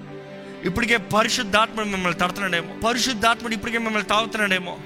ఇప్పటికే 0.64 0.98
పరిశుద్ధాత్ముడు 0.98 1.88
మిమ్మల్ని 1.88 2.20
తడుతున్నాడేమో. 2.20 2.88
పరిశుద్ధాత్ముడు 2.88 3.54
ఇప్పటికే 3.54 3.78
మిమ్మల్ని 3.78 4.10
తాగుతున్నాడేమో. 4.10 4.78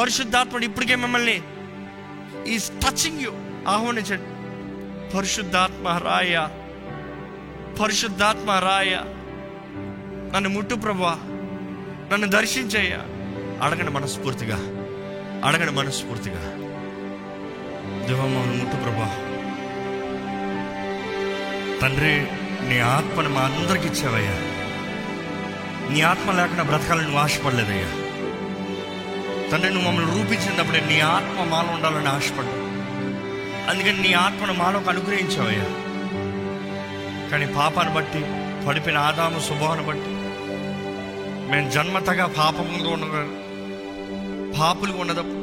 పరిశుద్ధాత్ముడు 0.00 0.64
ఇప్పటికే 0.64 0.94
మిమ్మల్ని 0.94 1.42
ఈ 2.46 2.58
టచింగ్ 2.58 3.20
యూ 3.20 3.32
ఆహ్వానించండి. 3.68 4.22
పరిశుద్ధాత్మ 5.16 5.88
రాయ 5.88 6.48
పరిశుద్ధాత్మ 7.80 8.50
రాయ. 8.50 8.98
నన్ను 10.34 10.48
ముట్టు 10.48 10.74
ప్రభా 10.74 11.18
నన్ను 12.12 12.26
దర్శించయ్యా. 12.26 12.98
అడగండి 13.66 13.90
మనస్ఫూర్తిగా. 13.90 14.56
అడగండి 15.44 15.72
మనస్ఫూర్తిగా. 15.72 16.40
దేవమ్మను 18.06 18.54
ముట్టు 18.54 18.76
ప్రభా 18.76 19.28
తండ్రి 21.82 22.26
నీ 22.68 22.78
ఆత్మను 22.78 23.28
మా 23.28 23.40
అందరికి 23.40 23.86
ఇచ్చావయ్యా. 23.88 24.38
నీ 25.92 26.00
ఆత్మ 26.00 26.32
లేకుండా 26.32 26.62
బ్రతకాలని 26.62 27.02
నువ్వు 27.02 27.20
ఆశపడలేదయ్యా. 27.20 27.86
తండ్రి 29.50 29.74
నువ్వు 29.74 29.90
మమ్మల్ని 29.90 30.22
రూపించినప్పుడే 30.22 30.80
నీ 30.80 31.00
ఆత్మ 31.00 31.44
మాలో 31.44 31.70
ఉండాలని 31.72 32.08
ఆశపడ్డా 32.08 32.52
అందుకని 33.70 34.02
నీ 34.02 34.12
ఆత్మను 34.12 34.52
మాలోకి 34.52 34.88
అనుగ్రహించావయ్యా. 34.88 35.91
కానీ 37.32 37.46
పాపాన్ని 37.46 37.94
బట్టి 37.94 38.20
పడిపిన 38.66 38.98
ఆదాము 38.98 39.40
స్వభావాన్ని 39.40 39.86
బట్టి. 39.86 40.10
మేము 41.50 41.70
జన్మతగా 41.70 42.26
పాపంలో 42.26 42.90
ఉన్న 42.90 43.04
పాపులుగా 44.60 45.00
ఉన్నదప్పుడు 45.00 45.42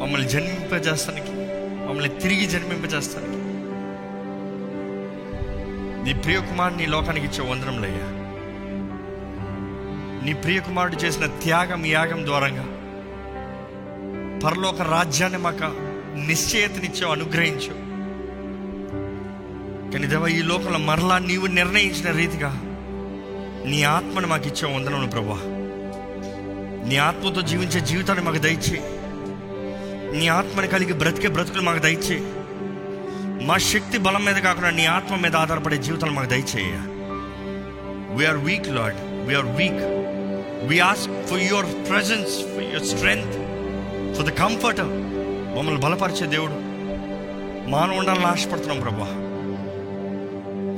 మమ్మల్ని 0.00 0.28
జన్మింపజేస్తానికి 0.28 1.32
మమ్మల్ని 1.86 2.20
తిరిగి 2.20 2.46
జన్మింపజేస్తానికి. 2.46 3.36
నీ 6.04 6.12
ప్రియకుమారుడు 6.12 6.78
నీ 6.78 6.86
లోకానికి 6.86 7.26
ఇచ్చే 7.26 7.50
వందనంలయ్యా 7.50 8.06
నీ 10.24 10.32
ప్రియకుమారుడు 10.32 10.96
చేసిన 10.96 11.26
త్యాగం 11.26 11.86
యాగం 11.86 12.26
ద్వారంగా 12.26 12.66
పరలోక 14.40 14.82
రాజ్యాన్ని 14.82 15.38
మాకు 15.38 15.68
నిశ్చయతనిచ్చావు 16.26 17.12
అనుగ్రహించు 17.12 17.89
కానీ 19.92 20.06
దేవ 20.06 20.26
ఈ 20.30 20.42
లోకంలో 20.42 20.78
మరలా 20.88 21.16
నీవు 21.20 21.46
నిర్ణయించిన 21.56 22.10
రీతిగా 22.12 22.50
నీ 23.70 23.78
ఆత్మను 23.90 24.28
మాకు 24.28 24.46
ఇచ్చే 24.46 24.66
వందనను 24.66 25.08
ప్రభా 25.08 25.38
నీ 26.88 26.96
ఆత్మతో 27.06 27.40
జీవించే 27.50 27.80
జీవితాన్ని 27.90 28.24
మాకు 28.24 28.38
దయచేయి 28.38 28.82
నీ 30.12 30.28
ఆత్మని 30.30 30.68
కలిగి 30.68 30.94
బ్రతికే 30.94 31.28
బ్రతుకులు 31.28 31.62
మాకు 31.62 31.78
దయచేయి 31.78 32.22
మా 33.46 33.56
శక్తి 33.68 33.98
బలం 33.98 34.24
మీద 34.24 34.38
కాకుండా 34.38 34.70
నీ 34.70 34.84
ఆత్మ 34.90 35.16
మీద 35.16 35.36
ఆధారపడే 35.36 35.76
జీవితాలు 35.78 36.12
మాకు 36.12 36.28
దయచేయ 36.28 36.72
we're 38.16 38.40
weak 38.44 38.68
Lord 38.68 38.98
we're 39.28 39.50
weak 39.56 39.82
we 40.68 40.78
ask 40.86 41.14
for 41.28 41.42
your 41.42 41.68
presence 41.88 42.34
for 42.50 42.66
your 42.66 42.86
strength 42.86 43.38
for 44.16 44.26
the 44.26 44.34
comfort 44.38 44.82
మమ్మల్ని 45.54 45.80
బలపరిచే 45.80 46.26
దేవుడు. 46.26 46.56
మానవ 47.70 47.98
ఉండాలని 47.98 48.26
ఆశపడుతున్నాం 48.26 48.80
ప్రభా 48.80 49.08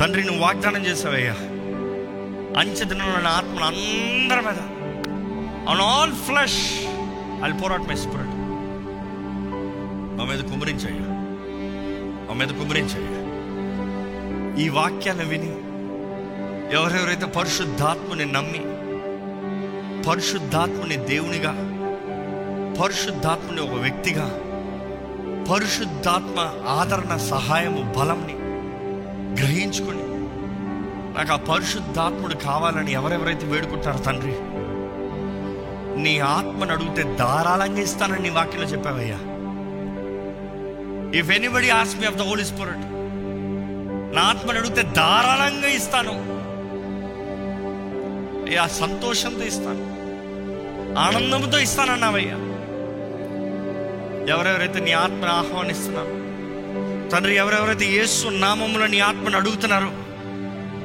తండ్రి 0.00 0.24
నువ్వు 0.24 0.42
వాగ్దానం 0.42 0.86
చేసావయ్యా. 0.86 1.34
అంచెదిన 2.60 3.02
నా 3.22 3.30
ఆత్మను 3.30 3.64
అందరి 3.64 4.40
మీద. 4.40 4.60
On 5.68 5.80
all 5.80 6.12
flesh 6.12 6.60
I 7.44 7.52
pour out 7.52 7.88
my 7.88 7.94
spirit 7.94 8.34
మా 10.16 10.24
మీద 10.24 10.40
కుమరించయ్యా 10.40 11.08
మా 12.26 12.34
మీద 12.34 12.48
కుమరించయ్యా 12.48 13.20
ఈ 14.62 14.68
వాక్యాన్ని 14.68 15.24
విని 15.24 15.52
ఎవరెవరైతే 16.76 17.26
పరిశుద్ధాత్మని 17.26 18.24
నమ్మి 18.32 18.62
పరిశుద్ధాత్మని 20.08 20.96
దేవునిగా 20.96 21.52
పరిశుద్ధాత్మని 22.80 23.60
ఒక 23.60 23.80
వ్యక్తిగా 23.80 24.26
పరిశుద్ధాత్మ 25.50 26.38
ఆదరణ 26.68 27.16
సహాయము 27.30 27.92
బలంని 27.98 28.36
గ్రహించుకొని 29.62 30.12
నాకు 31.18 31.32
ఆ 31.32 31.36
పరిశుద్ధాత్ముడు 31.36 32.34
కావాలని 32.34 32.92
ఎవరెవరైతే 32.92 33.46
వేడుకుంటారో 33.46 33.98
తండ్రి 33.98 34.34
నీ 36.02 36.18
ఆత్మను 36.18 36.72
అడిగితే 36.72 37.02
ధారాళంగా 37.02 37.80
ఇస్తానని 37.80 38.22
నీ 38.22 38.28
వాక్యంలో 38.28 38.68
చెప్పావయ్యా. 38.68 39.18
If 41.18 41.30
anybody 41.30 41.70
as 41.70 41.96
me 41.96 42.06
of 42.06 42.14
the 42.14 42.22
Holy 42.22 42.44
Spirit 42.44 42.86
నా 44.16 44.22
ఆత్మను 44.22 44.58
అడిగితే 44.58 44.82
ధారాళంగా 44.82 45.68
ఇస్తాను. 45.68 46.14
అయ్యా 48.46 48.66
సంతోషంతో 48.66 49.44
ఇస్తాను. 49.44 49.84
ఆనందంతో 50.98 51.58
ఇస్తానన్నావయ్యా. 51.58 52.34
ఎవరెవరైతే 54.34 54.80
నీ 54.80 54.92
ఆత్మను 54.92 55.32
ఆహ్వానిస్తున్నారు 55.32 56.21
తండ్రి 57.12 57.36
ఎవరెవరైతే 57.36 57.84
యేసు 57.84 58.28
నామములో 58.28 58.86
నీ 58.86 58.98
ఆత్మను 58.98 59.36
అడుగుతున్నారో 59.36 59.90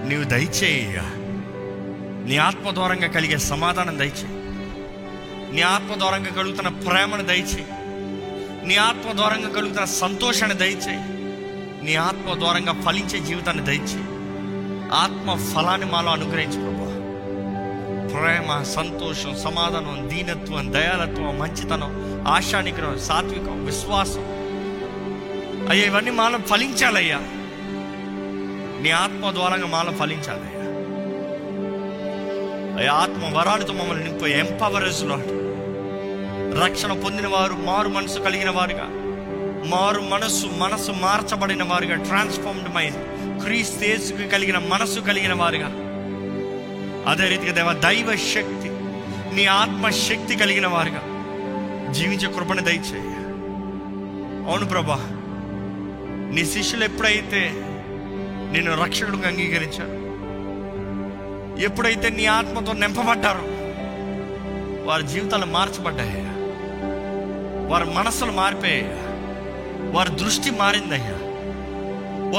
నీవు 0.07 0.23
దయచేయ 0.23 0.99
నీ 2.29 2.37
ఆత్మ 2.37 2.71
ద్వారంగా 2.71 3.07
కలిగే 3.07 3.37
సమాధానం 3.37 3.99
దయచేయి. 3.99 4.33
నీ 5.51 5.61
ఆత్మ 5.61 5.99
ద్వారంగా 5.99 6.29
కలుగుతున్న 6.29 6.67
ప్రేమను 6.67 7.23
దయచేయి. 7.23 7.65
నీ 8.67 8.75
ఆత్మ 8.75 9.11
ద్వారంగా 9.15 9.49
కలుగుతున్న 9.49 9.85
సంతోషాన్ని 9.85 10.57
దయచేయి. 10.57 10.99
నీ 11.85 11.95
ఆత్మ 11.95 12.39
ద్వారంగా 12.39 12.81
ఫలించే 12.81 13.19
జీవితాన్ని 13.19 13.65
దయచేయి. 13.65 14.03
ఆత్మ 14.93 15.51
ఫలాన్ని 15.55 15.91
మాలో 15.91 16.11
అనుగ్రహించు 16.11 16.59
ప్రభా 16.59 16.87
ప్రేమ 18.07 18.63
సంతోషం 18.63 19.35
సమాధానం 19.43 20.09
దీనత్వం 20.09 20.73
దయాలత్వం 20.73 21.39
మంచితనం 21.39 22.23
ఆశానిగ్రహం 22.27 22.99
సాత్వికం 22.99 23.65
విశ్వాసం 23.65 24.36
అయ్యా 25.69 25.85
ఇవన్నీ 25.85 26.11
మాలో 26.11 26.37
ఫలించాలయ్యా. 26.37 27.19
నీ 28.81 28.91
ఆత్మ 28.91 29.31
ద్వారంగా 29.31 29.67
మాలో 29.67 29.91
ఫలించాలయ్యా. 29.91 30.57
అయ్యా 32.77 32.93
ఆత్మ 32.93 33.37
వరాలతో 33.37 33.73
మమ్మల్ని 33.73 34.03
నింపు 34.03 34.25
ఎంపవరేజ్ 34.25 35.05
లాడ్ 35.05 35.25
రక్షణ 36.63 36.93
పొందిన 36.93 37.27
వారు 37.27 37.53
మారు 37.53 37.89
మనసు 37.89 38.19
కలిగిన 38.19 38.49
వారుగా 38.49 38.87
మారు 39.65 40.01
మనస్సు 40.01 40.47
మనసు 40.57 40.91
మార్చబడిన 40.91 41.63
వారుగా 41.63 41.95
ట్రాన్స్ఫార్మ్డ్ 41.95 42.73
మైండ్ 42.73 42.97
క్రీస్తేసుకు 43.43 44.27
కలిగిన 44.27 44.57
మనసు 44.57 44.99
కలిగిన 44.99 45.33
వారుగా. 45.33 45.67
అదే 47.11 47.27
రీతిగా 47.27 47.51
దేవ 47.51 47.73
దైవ 47.73 48.15
శక్తి 48.15 48.69
నీ 49.35 49.45
ఆత్మ 49.45 49.89
శక్తి 49.89 50.35
కలిగిన 50.35 50.67
వారుగా. 50.67 51.01
జీవించే 51.93 52.33
కృపణ 52.33 52.59
దయచేయ 52.59 53.13
అవును 54.49 54.65
ప్రభా. 54.65 55.16
నీ 56.33 56.45
శిష్యులు 56.45 56.83
ఎప్పుడైతే 56.83 57.51
నేను 58.51 58.83
రక్షకుడికి 58.83 59.27
అంగీకరించారు? 59.27 60.07
ఎప్పుడైతే 61.61 62.09
నీ 62.09 62.25
ఆత్మతో 62.25 62.73
నింపబడ్డారు? 62.73 63.43
వారి 64.87 65.07
జీవితాలు 65.07 65.45
మార్చబడ్డాయి? 65.45 66.23
వారి 67.69 67.85
మనసులు 67.85 68.31
మారిపోయాయి? 68.31 68.89
వారి 69.91 70.09
దృష్టి 70.09 70.51
మారిందయ్యా? 70.51 71.17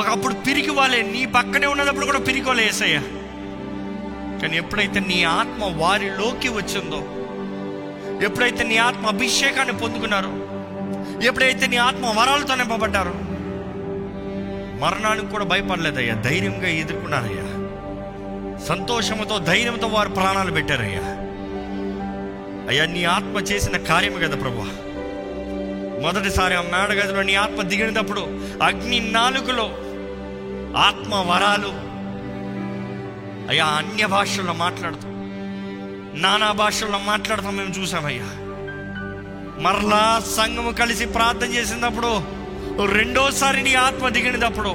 ఒకప్పుడు 0.01 0.35
పిరికి 0.35 0.71
వాళ్ళే 0.71 1.03
నీ 1.03 1.27
పక్కనే 1.27 1.67
ఉన్నప్పుడు 1.67 2.07
కూడా 2.07 2.19
పిరికి 2.19 2.47
వాళ్ళే 2.47 2.65
వేసయ్యా 2.65 3.01
కానీ 4.41 4.57
ఎప్పుడైతే 4.57 5.01
నీ 5.01 5.25
ఆత్మ 5.25 5.65
వారిలోకి 5.77 6.49
వచ్చిందో 6.49 7.01
ఎప్పుడైతే 8.25 8.65
నీ 8.65 8.77
ఆత్మ 8.77 9.07
అభిషేకాన్ని 9.07 9.79
పొందుకున్నారో 9.79 10.31
ఎప్పుడైతే 11.27 11.67
నీ 11.67 11.77
ఆత్మ 11.77 12.07
వరాలతో 12.07 12.55
నింపబడ్డారో 12.55 13.15
మరణానికి 14.79 15.27
కూడా 15.27 15.45
భయపడలేదయ్యా. 15.45 16.15
ధైర్యంగా 16.15 16.69
ఎదుర్కొన్నారయ్యా 16.69 17.59
సంతోషంతో 18.65 19.39
ధైర్యంతో 19.39 19.87
వారు 19.87 20.09
ప్రాణాలు 20.09 20.51
పెట్టారయ్యా. 20.51 21.01
అయ్యా 22.69 22.87
నీ 22.87 23.05
ఆత్మ 23.05 23.39
చేసిన 23.39 23.77
కార్యం 23.77 24.13
కదా 24.13 24.37
ప్రభు. 24.37 24.89
మొదటిసారి 26.03 26.55
ఆ 26.55 26.61
మేడగదిలో 26.61 27.23
నీ 27.23 27.35
ఆత్మ 27.35 27.63
దిగినప్పుడు 27.63 28.21
అగ్ని 28.63 29.13
నాలుగులో 29.13 29.65
ఆత్మ 30.79 31.15
వరాలు. 31.15 31.89
అయ్యా 33.49 33.65
అన్య 33.65 34.07
భాషల్లో 34.07 34.53
మాట్లాడుతాం. 34.53 35.19
నానా 36.23 36.53
భాషల్లో 36.53 36.99
మాట్లాడతాం 36.99 37.57
మేము 37.57 37.69
చూసామయ్యా. 37.69 38.25
మరలా 39.61 40.23
సంఘము 40.37 40.71
కలిసి 40.71 41.07
ప్రార్థన 41.07 41.47
చేసినప్పుడు 41.47 42.38
రెండోసారి 42.87 43.63
నీ 43.63 43.75
ఆత్మ 43.75 44.09
దిగినప్పుడు 44.09 44.69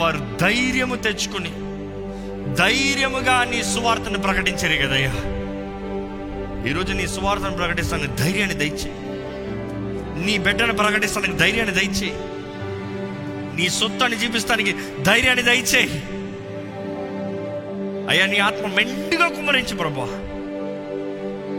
వారు 0.00 0.36
ధైర్యము 0.40 0.96
తెచ్చుకుని 0.96 1.50
ధైర్యముగా 2.54 3.44
నీ 3.44 3.62
సువార్తను 3.62 4.18
ప్రకటించారు 4.18 4.86
కదయ్యా. 4.86 5.10
ఈరోజు 6.68 6.92
నీ 6.92 7.06
సువార్తను 7.06 7.56
ప్రకటిస్తానికి 7.56 8.16
ధైర్యాన్ని 8.16 8.56
దయచే 8.56 8.92
నీ 10.26 10.38
బిడ్డను 10.38 10.72
ప్రకటిస్తానికి 10.72 11.32
ధైర్యాన్ని 11.32 11.74
దయచే 11.74 12.12
నీ 13.56 13.68
సొత్తుని 13.68 14.16
చూపిస్తానికి 14.16 14.74
ధైర్యాన్ని 15.02 15.42
దయచే 15.42 15.80
అయ్యా 18.10 18.26
నీ 18.26 18.38
ఆత్మ 18.38 18.66
మెండుగా 18.66 19.28
కుమ్మరించి 19.28 19.76
ప్రభా 19.76 20.06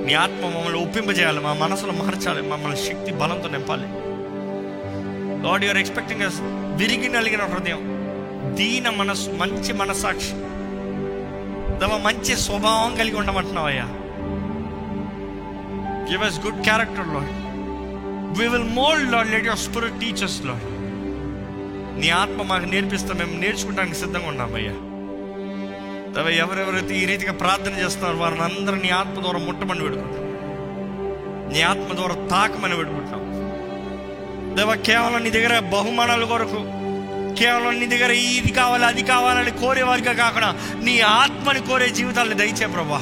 నీ 0.05 0.13
ఆత్మ 0.13 0.45
మమ్మల్ని 0.45 0.83
ఒప్పింపజేయాలి 0.83 1.39
మా 1.39 1.53
మనసులో 1.53 1.93
మార్చాలి 1.93 2.41
మమ్మల్ని 2.41 2.77
శక్తి 2.77 3.13
బలంతో 3.13 3.49
నింపాలి. 3.49 4.02
గాడ్ 5.43 5.63
యూఆర్ 5.63 5.77
ఎక్స్పెక్టింగ్ 5.77 6.23
విరిగి 6.79 7.09
నలిగిన 7.09 7.43
హృదయం. 7.43 7.81
దీన 8.55 8.89
మనస్సు 8.89 9.29
మంచి 9.31 9.73
మనసాక్షి 9.73 10.33
దవ 11.81 11.97
మంచి 11.97 12.35
స్వభావం 12.35 12.95
కలిగి 12.95 13.15
ఉండమంటున్నావయ్యా 13.15 13.85
give 16.09 16.23
us 16.23 16.39
good 16.45 16.61
character 16.63 17.07
Lord 17.07 17.33
we 18.39 18.47
will 18.47 18.69
mould 18.73 19.11
Lord 19.11 19.31
let 19.31 19.45
your 19.45 19.59
spirit 19.59 19.99
teachers 19.99 20.45
Lord 20.45 20.65
నీ 21.99 22.09
ఆత్మ 22.09 22.43
మాకు 22.43 22.65
నేర్పిస్తే 22.65 23.13
మేము 23.13 23.39
నేర్చుకోవడానికి 23.39 23.97
సిద్ధంగా 23.97 24.27
ఉన్నామయ్యా 24.27 24.75
తవ 26.15 26.29
ఎవరెవరైతే 26.29 26.95
ఈ 27.01 27.05
రీతిగా 27.05 27.33
ప్రార్థన 27.33 27.75
చేస్తున్నారో 27.79 28.17
వారిని 28.17 28.41
అందరూ 28.41 28.75
నీ 28.75 28.89
ఆత్మ 28.89 29.21
ద్వారా 29.21 29.39
ముట్టమని 29.39 29.83
పెడుకుంటాం 29.83 30.19
నీ 31.53 31.61
ఆత్మ 31.61 31.95
ద్వారా 31.95 32.15
తాకమని 32.27 32.75
పెడుకుంటాం 32.75 33.21
దేవ 34.55 34.75
కేవలం 34.75 35.23
నీ 35.23 35.29
దగ్గర 35.29 35.59
బహుమానాల 35.59 36.23
కొరకు 36.23 36.57
కేవలం 37.39 37.79
నీ 37.79 37.85
దగ్గర 37.85 38.11
ఇది 38.11 38.51
కావాలి 38.51 38.85
అది 38.85 39.03
కావాలని 39.03 39.51
కోరేవారిగా 39.51 40.13
కాకుండా 40.13 40.79
నీ 40.83 40.99
ఆత్మని 40.99 41.59
కోరే 41.59 41.89
జీవితాలను 41.89 42.33
దయచే 42.33 42.67
ప్రభా. 42.67 43.01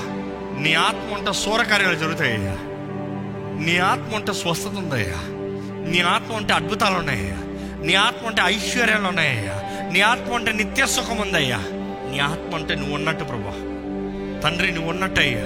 నీ 0.59 0.73
ఆత్మ 0.73 1.13
ఉంటే 1.17 1.33
సూరకార్యాలు 1.33 1.95
జరుగుతాయ్యా 1.95 2.57
నీ 3.65 3.77
ఆత్మ 3.77 4.15
ఉంటే 4.15 4.33
స్వస్థత 4.33 4.67
ఉందయ్యా. 4.67 5.17
నీ 5.91 5.99
ఆత్మ 5.99 6.33
ఉంటే 6.33 6.53
అద్భుతాలు 6.53 6.95
ఉన్నాయ్యా 6.95 7.35
నీ 7.85 7.93
ఆత్మ 7.93 8.27
ఉంటే 8.27 8.41
ఐశ్వర్యాలు 8.45 9.07
ఉన్నాయ్యా 9.07 9.87
నీ 9.93 10.01
ఆత్మ 10.01 10.33
అంటే 10.33 10.51
నిత్య 10.51 10.85
సుఖం 10.85 11.17
ఉందయ్యా 11.17 11.57
నీ 12.11 12.19
ఆత్మ 12.19 12.55
అంటే 12.55 12.75
నువ్వు 12.75 12.95
ఉన్నట్టు 12.95 13.23
ప్రభా. 13.23 13.51
తండ్రి 14.43 14.71
నువ్వు 14.71 14.89
ఉన్నట్టయ్యా. 14.89 15.43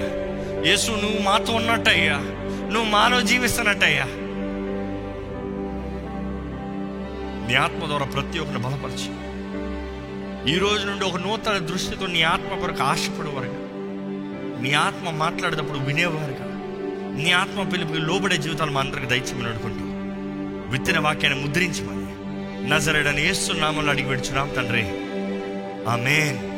యేసు 0.70 0.90
నువ్వు 0.90 1.22
మాతో 1.22 1.52
ఉన్నట్టయ్యా. 1.52 2.14
నువ్వు 2.72 2.84
మాలో 2.84 3.20
జీవిస్తున్నట్టయ్యా. 3.20 4.06
నీ 7.46 7.54
ఆత్మ 7.54 7.86
ద్వారా 7.86 8.06
ప్రతి 8.06 8.38
ఒక్కరిని 8.38 8.62
బలపరిచి. 8.62 9.36
ఈ 10.54 10.58
రోజు 10.58 10.86
నుండి 10.86 11.04
ఒక 11.04 11.16
నూతన 11.16 11.58
దృష్టితో 11.58 12.06
నీ 12.06 12.22
ఆత్మ 12.22 12.58
కొరకు 12.58 12.82
ఆశపడేవారుగా 12.82 13.66
నీ 14.62 14.72
ఆత్మ 14.72 15.10
మాట్లాడేటప్పుడు 15.10 15.78
వినేవారుగా 15.78 16.52
నీ 17.22 17.32
ఆత్మ 17.32 17.62
పిలుపుకి 17.62 17.98
లోబడే 17.98 18.36
జీవితాలు 18.36 18.70
మా 18.70 18.80
అందరికి 18.80 19.06
దయచేమని 19.06 19.48
అనుకుంటూ 19.48 19.84
విత్తిన 20.70 20.98
వాక్యాన్ని 20.98 21.44
ముద్రించమని. 21.44 22.06
నజరడని 22.68 23.30
ఏస్తున్నామని 23.30 23.90
అడిగి 23.90 24.08
పెడుచున్నాం 24.08 24.48
తండ్రి. 24.56 24.82
ఆమెన్. 25.90 26.55